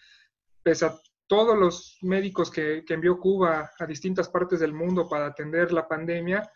pese 0.61 0.85
a 0.85 0.95
todos 1.25 1.57
los 1.57 1.97
médicos 2.03 2.51
que, 2.51 2.85
envió 2.87 3.19
Cuba 3.19 3.71
a 3.79 3.85
distintas 3.87 4.29
partes 4.29 4.59
del 4.59 4.73
mundo 4.73 5.09
para 5.09 5.25
atender 5.25 5.73
la 5.73 5.87
pandemia, 5.87 6.47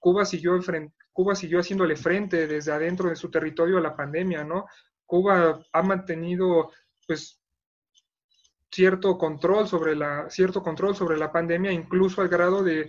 Cuba 0.00 0.24
siguió, 0.24 0.58
Cuba 1.12 1.34
siguió 1.34 1.60
haciéndole 1.60 1.94
frente 1.94 2.46
desde 2.46 2.72
adentro 2.72 3.10
de 3.10 3.16
su 3.16 3.30
territorio 3.30 3.76
a 3.76 3.82
la 3.82 3.94
pandemia, 3.94 4.42
¿no? 4.42 4.64
Cuba 5.04 5.60
ha 5.70 5.82
mantenido, 5.82 6.72
pues, 7.06 7.38
cierto 8.72 9.18
control 9.18 9.68
sobre 9.68 9.94
la, 9.94 10.30
cierto 10.30 10.62
control 10.62 10.96
sobre 10.96 11.18
la 11.18 11.30
pandemia, 11.30 11.70
incluso 11.70 12.22
al 12.22 12.28
grado 12.28 12.62
de, 12.62 12.88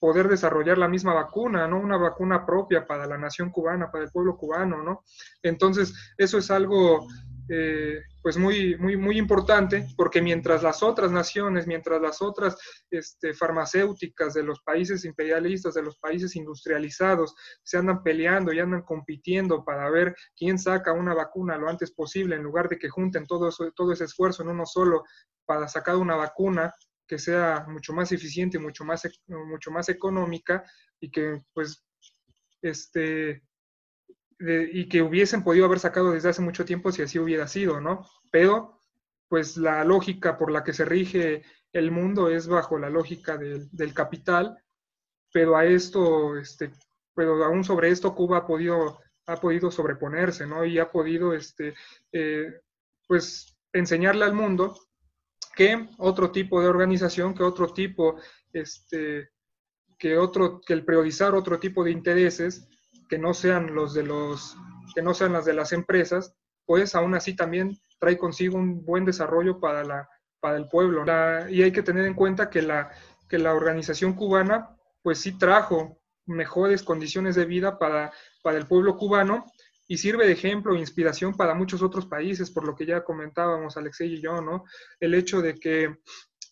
poder 0.00 0.28
desarrollar 0.28 0.78
la 0.78 0.88
misma 0.88 1.14
vacuna, 1.14 1.68
¿no? 1.68 1.78
Una 1.78 1.98
vacuna 1.98 2.44
propia 2.44 2.86
para 2.86 3.06
la 3.06 3.18
nación 3.18 3.50
cubana, 3.50 3.90
para 3.90 4.04
el 4.04 4.10
pueblo 4.10 4.36
cubano, 4.36 4.82
¿no? 4.82 5.04
Entonces, 5.42 5.94
eso 6.16 6.38
es 6.38 6.50
algo 6.50 7.06
eh, 7.52 8.00
pues 8.22 8.38
muy, 8.38 8.76
muy, 8.76 8.96
muy 8.96 9.18
importante, 9.18 9.88
porque 9.96 10.22
mientras 10.22 10.62
las 10.62 10.82
otras 10.84 11.10
naciones, 11.10 11.66
mientras 11.66 12.00
las 12.00 12.22
otras 12.22 12.56
este, 12.90 13.34
farmacéuticas 13.34 14.34
de 14.34 14.44
los 14.44 14.60
países 14.60 15.04
imperialistas, 15.04 15.74
de 15.74 15.82
los 15.82 15.98
países 15.98 16.36
industrializados, 16.36 17.34
se 17.64 17.76
andan 17.76 18.04
peleando 18.04 18.52
y 18.52 18.60
andan 18.60 18.82
compitiendo 18.82 19.64
para 19.64 19.90
ver 19.90 20.14
quién 20.36 20.60
saca 20.60 20.92
una 20.92 21.12
vacuna 21.12 21.58
lo 21.58 21.68
antes 21.68 21.90
posible, 21.90 22.36
en 22.36 22.42
lugar 22.44 22.68
de 22.68 22.78
que 22.78 22.88
junten 22.88 23.26
todo, 23.26 23.50
todo 23.74 23.92
ese 23.92 24.04
esfuerzo 24.04 24.44
en 24.44 24.50
uno 24.50 24.64
solo 24.64 25.02
para 25.44 25.66
sacar 25.66 25.96
una 25.96 26.14
vacuna 26.14 26.72
que 27.10 27.18
sea 27.18 27.66
mucho 27.66 27.92
más 27.92 28.12
eficiente, 28.12 28.60
mucho 28.60 28.84
más, 28.84 29.02
mucho 29.26 29.72
más 29.72 29.88
económica 29.88 30.62
y 31.00 31.10
que 31.10 31.42
pues 31.52 31.84
este, 32.62 33.42
y 34.38 34.88
que 34.88 35.02
hubiesen 35.02 35.42
podido 35.42 35.64
haber 35.64 35.80
sacado 35.80 36.12
desde 36.12 36.28
hace 36.28 36.40
mucho 36.40 36.64
tiempo 36.64 36.92
si 36.92 37.02
así 37.02 37.18
hubiera 37.18 37.48
sido, 37.48 37.80
¿no? 37.80 38.06
Pero, 38.30 38.80
pues 39.28 39.56
la 39.56 39.84
lógica 39.84 40.38
por 40.38 40.52
la 40.52 40.62
que 40.62 40.72
se 40.72 40.84
rige 40.84 41.42
el 41.72 41.90
mundo 41.90 42.30
es 42.30 42.46
bajo 42.46 42.78
la 42.78 42.90
lógica 42.90 43.36
del, 43.36 43.68
del 43.72 43.92
capital, 43.92 44.56
pero 45.32 45.56
a 45.56 45.66
esto, 45.66 46.38
este, 46.38 46.70
pero 47.12 47.44
aún 47.44 47.64
sobre 47.64 47.88
esto 47.90 48.14
Cuba 48.14 48.38
ha 48.38 48.46
podido, 48.46 49.00
ha 49.26 49.36
podido 49.36 49.72
sobreponerse, 49.72 50.46
¿no? 50.46 50.64
Y 50.64 50.78
ha 50.78 50.92
podido, 50.92 51.34
este, 51.34 51.74
eh, 52.12 52.60
pues, 53.08 53.58
enseñarle 53.72 54.26
al 54.26 54.34
mundo 54.34 54.76
que 55.54 55.88
otro 55.98 56.30
tipo 56.30 56.60
de 56.60 56.68
organización, 56.68 57.34
que 57.34 57.42
otro 57.42 57.72
tipo, 57.72 58.16
este, 58.52 59.30
que 59.98 60.16
otro, 60.16 60.60
que 60.60 60.72
el 60.72 60.84
priorizar 60.84 61.34
otro 61.34 61.58
tipo 61.58 61.84
de 61.84 61.90
intereses, 61.90 62.66
que 63.08 63.18
no 63.18 63.34
sean 63.34 63.74
los 63.74 63.94
de 63.94 64.04
los, 64.04 64.56
que 64.94 65.02
no 65.02 65.14
sean 65.14 65.32
las 65.32 65.44
de 65.44 65.54
las 65.54 65.72
empresas, 65.72 66.34
pues 66.64 66.94
aún 66.94 67.14
así 67.14 67.34
también 67.34 67.78
trae 67.98 68.16
consigo 68.16 68.56
un 68.56 68.84
buen 68.84 69.04
desarrollo 69.04 69.60
para, 69.60 69.84
la, 69.84 70.08
para 70.40 70.56
el 70.56 70.68
pueblo. 70.68 71.04
y 71.50 71.62
hay 71.62 71.72
que 71.72 71.82
tener 71.82 72.06
en 72.06 72.14
cuenta 72.14 72.48
que 72.48 72.62
la, 72.62 72.90
que 73.28 73.38
la 73.38 73.54
organización 73.54 74.14
cubana, 74.14 74.76
pues 75.02 75.18
sí 75.18 75.36
trajo 75.36 76.00
mejores 76.26 76.82
condiciones 76.82 77.34
de 77.34 77.44
vida 77.44 77.78
para, 77.78 78.12
para 78.42 78.56
el 78.56 78.66
pueblo 78.66 78.96
cubano 78.96 79.46
y 79.90 79.98
sirve 79.98 80.24
de 80.24 80.34
ejemplo 80.34 80.76
e 80.76 80.78
inspiración 80.78 81.36
para 81.36 81.52
muchos 81.52 81.82
otros 81.82 82.06
países, 82.06 82.48
por 82.48 82.64
lo 82.64 82.76
que 82.76 82.86
ya 82.86 83.02
comentábamos 83.02 83.76
Alexei 83.76 84.14
y 84.14 84.22
yo, 84.22 84.40
¿no? 84.40 84.62
El 85.00 85.14
hecho 85.14 85.42
de 85.42 85.56
que, 85.56 85.96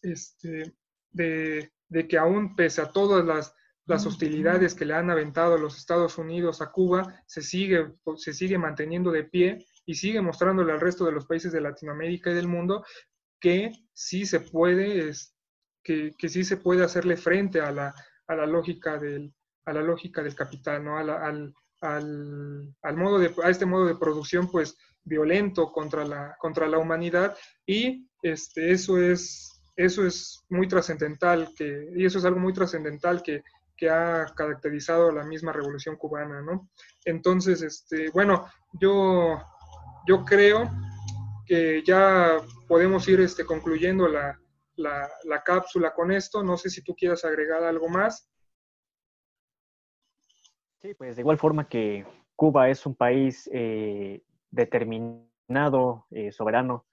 este, 0.03 0.75
de, 1.13 1.71
de 1.89 2.09
que 2.09 2.19
aún 2.19 2.57
pese 2.57 2.81
a 2.81 2.91
todas 2.91 3.25
las 3.25 3.55
las 3.87 4.05
hostilidades 4.05 4.75
que 4.75 4.85
le 4.85 4.93
han 4.93 5.09
aventado 5.09 5.57
los 5.57 5.79
Estados 5.79 6.19
Unidos 6.19 6.61
a 6.61 6.71
Cuba 6.71 7.23
se 7.27 7.41
sigue, 7.41 7.95
se 8.17 8.35
sigue 8.35 8.59
manteniendo 8.59 9.11
de 9.11 9.25
pie 9.25 9.67
y 9.87 9.95
sigue 9.95 10.21
mostrándole 10.21 10.73
al 10.73 10.81
resto 10.81 11.07
de 11.07 11.13
los 11.13 11.25
países 11.25 11.53
de 11.53 11.63
Latinoamérica 11.63 12.31
y 12.31 12.35
del 12.35 12.49
mundo 12.49 12.85
que 13.41 13.73
sí 13.95 14.27
se 14.27 14.41
puede, 14.41 15.11
que, 15.83 16.13
que 16.19 16.29
sí 16.29 16.45
se 16.45 16.59
puede 16.59 16.85
hacerle 16.85 17.17
frente 17.17 17.63
a 17.63 17.73
la, 17.73 17.95
a 18.27 18.37
la 18.37 18.45
lógica 18.45 18.99
del, 18.99 19.33
a 19.65 19.73
la 19.73 19.81
lógica 19.81 20.23
del 20.23 20.35
capital, 20.35 20.85
¿no? 20.85 20.99
al, 20.99 21.55
al, 21.81 22.75
al, 22.83 22.97
modo 22.97 23.19
de, 23.19 23.35
a 23.43 23.51
este 23.51 23.67
modo 23.67 23.87
de 23.87 23.97
producción 23.97 24.51
pues 24.51 24.77
violento 25.05 25.73
contra 25.73 26.05
la, 26.05 26.37
contra 26.39 26.69
la 26.69 26.79
humanidad 26.79 27.37
y 27.67 28.09
este, 28.23 28.73
eso 28.73 29.01
es 29.01 29.55
eso 29.77 30.05
es 30.05 30.45
muy 30.49 30.67
trascendental 30.67 31.51
que 31.57 31.89
y 31.97 32.05
eso 32.05 32.19
es 32.19 32.25
algo 32.25 32.41
muy 32.41 32.53
trascendental 32.53 33.23
que 33.23 33.43
que 33.79 33.89
ha 33.89 34.27
caracterizado 34.37 35.13
la 35.13 35.23
misma 35.23 35.53
revolución 35.53 35.97
cubana, 35.97 36.43
¿no? 36.43 36.69
Entonces, 37.05 37.63
este, 37.63 38.11
bueno, 38.11 38.47
yo, 38.73 39.41
yo 40.07 40.25
creo 40.25 40.69
que 41.47 41.83
ya 41.87 42.39
podemos 42.67 43.09
ir 43.09 43.21
este, 43.21 43.47
concluyendo 43.47 44.09
la, 44.09 44.39
la, 44.75 45.43
cápsula 45.45 45.95
con 45.95 46.11
esto. 46.11 46.43
No 46.43 46.57
sé 46.59 46.69
si 46.69 46.83
tú 46.83 46.95
quieras 46.95 47.25
agregar 47.25 47.63
algo 47.63 47.89
más. 47.89 48.29
Sí, 50.81 50.95
pues 50.95 51.17
de 51.17 51.23
igual 51.23 51.39
forma 51.39 51.69
que 51.69 52.07
Cuba 52.37 52.69
es 52.69 52.87
un 52.87 52.95
país 52.95 53.51
eh, 53.53 54.23
determinado, 54.51 56.07
eh, 56.11 56.31
soberano, 56.31 56.87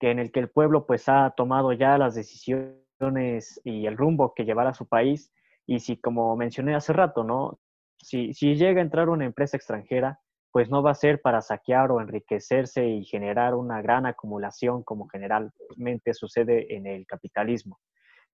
que 0.00 0.10
en 0.10 0.18
el 0.18 0.32
que 0.32 0.40
el 0.40 0.50
pueblo 0.50 0.84
pues 0.84 1.08
ha 1.08 1.30
tomado 1.36 1.72
ya 1.72 1.96
las 1.96 2.16
decisiones 2.16 3.60
y 3.62 3.86
el 3.86 3.96
rumbo 3.96 4.34
que 4.34 4.44
llevará 4.44 4.70
a 4.70 4.74
su 4.74 4.86
país 4.86 5.32
y 5.64 5.78
si, 5.78 5.96
como 5.96 6.36
mencioné 6.36 6.74
hace 6.74 6.92
rato, 6.92 7.22
¿no? 7.22 7.60
Si, 7.98 8.34
si 8.34 8.56
llega 8.56 8.80
a 8.80 8.84
entrar 8.84 9.08
una 9.08 9.26
empresa 9.26 9.56
extranjera, 9.56 10.18
pues 10.50 10.68
no 10.68 10.82
va 10.82 10.90
a 10.90 10.94
ser 10.94 11.20
para 11.20 11.40
saquear 11.40 11.92
o 11.92 12.00
enriquecerse 12.00 12.88
y 12.88 13.04
generar 13.04 13.54
una 13.54 13.80
gran 13.80 14.06
acumulación 14.06 14.82
como 14.82 15.06
generalmente 15.08 16.14
sucede 16.14 16.74
en 16.74 16.86
el 16.86 17.06
capitalismo, 17.06 17.78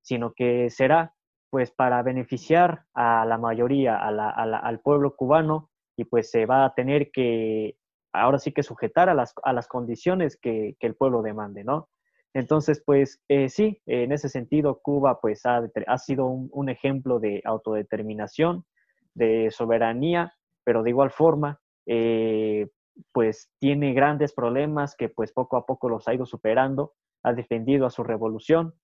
sino 0.01 0.33
que 0.33 0.71
será 0.71 1.13
pues 1.51 1.71
para 1.71 2.03
beneficiar 2.03 2.85
a 2.95 3.25
la 3.25 3.39
mayoría, 3.39 3.97
a 3.99 4.11
la, 4.11 4.29
al 4.29 4.81
pueblo 4.81 5.15
cubano 5.17 5.71
y 5.97 6.05
pues 6.05 6.31
se 6.31 6.47
va 6.47 6.65
a 6.65 6.75
tener 6.75 7.11
que 7.11 7.77
ahora 8.13 8.39
sí 8.39 8.53
que 8.53 8.63
sujetar 8.63 9.09
a 9.09 9.15
las, 9.15 9.35
a 9.43 9.53
las 9.53 9.69
condiciones 9.69 10.37
que, 10.37 10.77
que 10.79 10.87
el 10.87 10.95
pueblo 10.97 11.23
demande, 11.23 11.65
¿no? 11.65 11.89
Entonces, 12.37 12.83
pues 12.85 13.23
eh, 13.29 13.49
sí, 13.49 13.81
en 13.87 14.13
ese 14.13 14.29
sentido, 14.29 14.81
Cuba 14.83 15.21
pues 15.23 15.47
ha, 15.47 15.63
ha 15.87 15.99
sido 15.99 16.27
un, 16.27 16.69
ejemplo 16.69 17.19
de 17.19 17.41
autodeterminación, 17.47 18.67
de 19.15 19.51
soberanía, 19.51 20.35
pero 20.63 20.83
de 20.83 20.91
igual 20.91 21.11
forma, 21.11 21.61
eh, 21.87 22.69
pues 23.13 23.51
tiene 23.59 23.95
grandes 23.95 24.35
problemas 24.35 24.95
que 24.97 25.09
pues 25.09 25.33
poco 25.33 25.57
a 25.57 25.65
poco 25.65 25.89
los 25.89 26.09
ha 26.09 26.15
ido 26.15 26.27
superando, 26.27 26.93
ha 27.23 27.33
defendido 27.33 27.87
a 27.87 27.91
su 27.91 28.05
revolución 28.05 28.75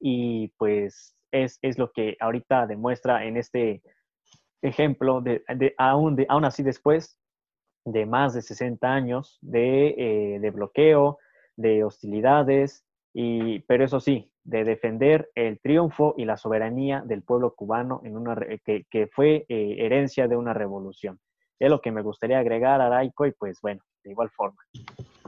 y 0.00 0.48
pues 0.58 1.14
es, 1.32 1.58
lo 1.78 1.90
que 1.90 2.16
ahorita 2.20 2.66
demuestra 2.66 3.24
en 3.24 3.36
este 3.36 3.82
ejemplo, 4.62 5.20
de, 5.20 5.42
aún, 5.78 6.14
de, 6.14 6.26
aún 6.28 6.44
así 6.44 6.62
después 6.62 7.18
de 7.84 8.06
más 8.06 8.34
de 8.34 8.42
60 8.42 8.86
años 8.86 9.38
de, 9.40 9.88
eh, 9.98 10.38
de 10.38 10.50
bloqueo, 10.50 11.18
de 11.56 11.82
hostilidades, 11.82 12.84
y, 13.12 13.60
pero 13.60 13.84
eso 13.84 14.00
sí, 14.00 14.30
de 14.44 14.64
defender 14.64 15.30
el 15.34 15.60
triunfo 15.60 16.14
y 16.16 16.24
la 16.24 16.36
soberanía 16.36 17.02
del 17.04 17.22
pueblo 17.22 17.54
cubano 17.54 18.00
en 18.04 18.16
una, 18.16 18.36
que, 18.64 18.86
que 18.90 19.08
fue 19.08 19.44
eh, 19.48 19.76
herencia 19.78 20.28
de 20.28 20.36
una 20.36 20.54
revolución. 20.54 21.18
Es 21.58 21.70
lo 21.70 21.80
que 21.80 21.92
me 21.92 22.02
gustaría 22.02 22.38
agregar, 22.38 22.80
Araico, 22.80 23.26
y 23.26 23.32
pues 23.32 23.60
bueno, 23.60 23.82
de 24.02 24.10
igual 24.10 24.30
forma. 24.30 24.58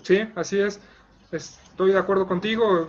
Sí, 0.03 0.21
así 0.35 0.61
es. 0.61 0.81
Estoy 1.35 1.91
de 1.93 1.99
acuerdo 1.99 2.27
contigo. 2.27 2.89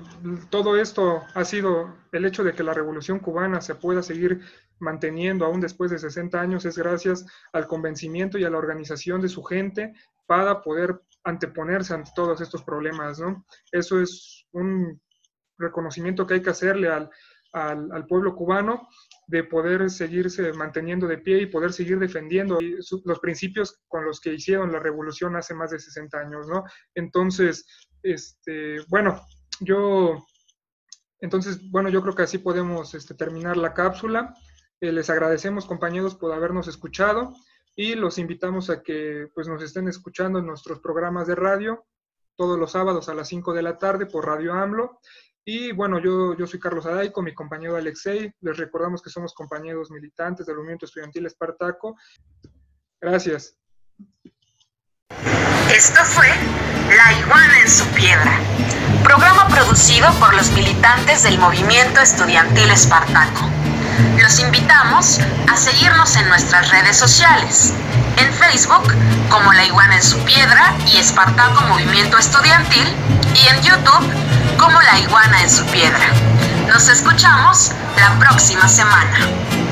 Todo 0.51 0.77
esto 0.77 1.23
ha 1.33 1.43
sido 1.43 1.95
el 2.11 2.25
hecho 2.25 2.43
de 2.43 2.53
que 2.53 2.63
la 2.63 2.73
revolución 2.73 3.19
cubana 3.19 3.59
se 3.59 3.73
pueda 3.73 4.03
seguir 4.03 4.41
manteniendo 4.79 5.45
aún 5.45 5.61
después 5.61 5.89
de 5.89 5.97
60 5.97 6.39
años 6.39 6.65
es 6.65 6.77
gracias 6.77 7.25
al 7.53 7.65
convencimiento 7.65 8.37
y 8.37 8.43
a 8.43 8.49
la 8.49 8.57
organización 8.57 9.21
de 9.21 9.29
su 9.29 9.43
gente 9.43 9.93
para 10.27 10.61
poder 10.61 11.01
anteponerse 11.23 11.93
ante 11.93 12.11
todos 12.15 12.39
estos 12.41 12.61
problemas, 12.63 13.19
¿no? 13.19 13.45
Eso 13.71 13.99
es 13.99 14.45
un 14.51 15.01
reconocimiento 15.57 16.27
que 16.27 16.35
hay 16.35 16.41
que 16.41 16.49
hacerle 16.51 16.89
al, 16.89 17.09
al, 17.53 18.05
pueblo 18.05 18.35
cubano 18.35 18.87
de 19.27 19.43
poder 19.43 19.89
seguirse 19.89 20.51
manteniendo 20.53 21.07
de 21.07 21.17
pie 21.17 21.41
y 21.41 21.45
poder 21.45 21.71
seguir 21.71 21.97
defendiendo 21.97 22.59
los 23.05 23.19
principios 23.19 23.81
con 23.87 24.05
los 24.05 24.19
que 24.19 24.33
hicieron 24.33 24.71
la 24.71 24.79
revolución 24.79 25.35
hace 25.35 25.53
más 25.53 25.71
de 25.71 25.79
60 25.79 26.19
años, 26.19 26.47
¿no? 26.47 26.63
Entonces, 26.93 27.65
este, 28.05 28.77
bueno, 28.87 29.19
yo, 29.59 30.23
entonces, 31.19 31.59
bueno, 31.71 31.89
yo 31.89 32.03
creo 32.03 32.13
que 32.13 32.21
así 32.21 32.37
podemos 32.37 32.93
este, 32.93 33.15
terminar 33.15 33.57
la 33.57 33.73
cápsula. 33.73 34.35
Eh, 34.79 34.91
les 34.91 35.09
agradecemos, 35.09 35.65
compañeros, 35.65 36.15
por 36.15 36.31
habernos 36.31 36.67
escuchado 36.67 37.33
y 37.75 37.95
los 37.95 38.19
invitamos 38.19 38.69
a 38.69 38.83
que 38.83 39.27
pues, 39.33 39.47
nos 39.47 39.61
estén 39.63 39.87
escuchando 39.87 40.39
en 40.39 40.45
nuestros 40.45 40.79
programas 40.79 41.27
de 41.27 41.35
radio 41.35 41.85
todos 42.35 42.59
los 42.59 42.71
sábados 42.73 43.09
a 43.09 43.15
las 43.15 43.27
5 43.29 43.53
de 43.53 43.63
la 43.63 43.77
tarde 43.77 44.05
por 44.05 44.25
Radio 44.27 44.53
AMLO. 44.53 44.99
Y 45.43 45.71
bueno, 45.71 45.99
yo, 45.99 46.35
yo 46.35 46.45
soy 46.45 46.59
Carlos 46.59 46.85
Adaico, 46.85 47.23
mi 47.23 47.33
compañero 47.33 47.75
Alexei. 47.75 48.31
Les 48.41 48.57
recordamos 48.57 49.01
que 49.01 49.09
somos 49.09 49.33
compañeros 49.33 49.89
militantes 49.89 50.45
del 50.45 50.57
movimiento 50.57 50.85
estudiantil 50.85 51.25
Espartaco. 51.25 51.95
Gracias. 53.01 53.57
Esto 55.69 56.03
fue 56.05 56.27
La 56.95 57.13
iguana 57.13 57.59
en 57.59 57.69
su 57.69 57.85
piedra, 57.87 58.39
programa 59.03 59.47
producido 59.47 60.11
por 60.19 60.33
los 60.35 60.51
militantes 60.51 61.23
del 61.23 61.39
movimiento 61.39 61.99
estudiantil 62.01 62.69
Espartaco. 62.69 63.49
Los 64.21 64.39
invitamos 64.39 65.19
a 65.51 65.57
seguirnos 65.57 66.15
en 66.17 66.29
nuestras 66.29 66.69
redes 66.69 66.97
sociales, 66.97 67.73
en 68.17 68.31
Facebook 68.33 68.93
como 69.29 69.51
La 69.53 69.65
Iguana 69.65 69.95
en 69.95 70.03
su 70.03 70.19
Piedra 70.19 70.73
y 70.85 70.97
Espartaco 70.97 71.61
Movimiento 71.63 72.17
Estudiantil 72.17 72.93
y 73.33 73.47
en 73.47 73.61
YouTube 73.63 74.57
como 74.57 74.79
La 74.81 74.99
Iguana 74.99 75.41
en 75.41 75.49
su 75.49 75.65
Piedra. 75.65 76.07
Nos 76.67 76.87
escuchamos 76.89 77.71
la 77.97 78.17
próxima 78.19 78.67
semana. 78.69 79.64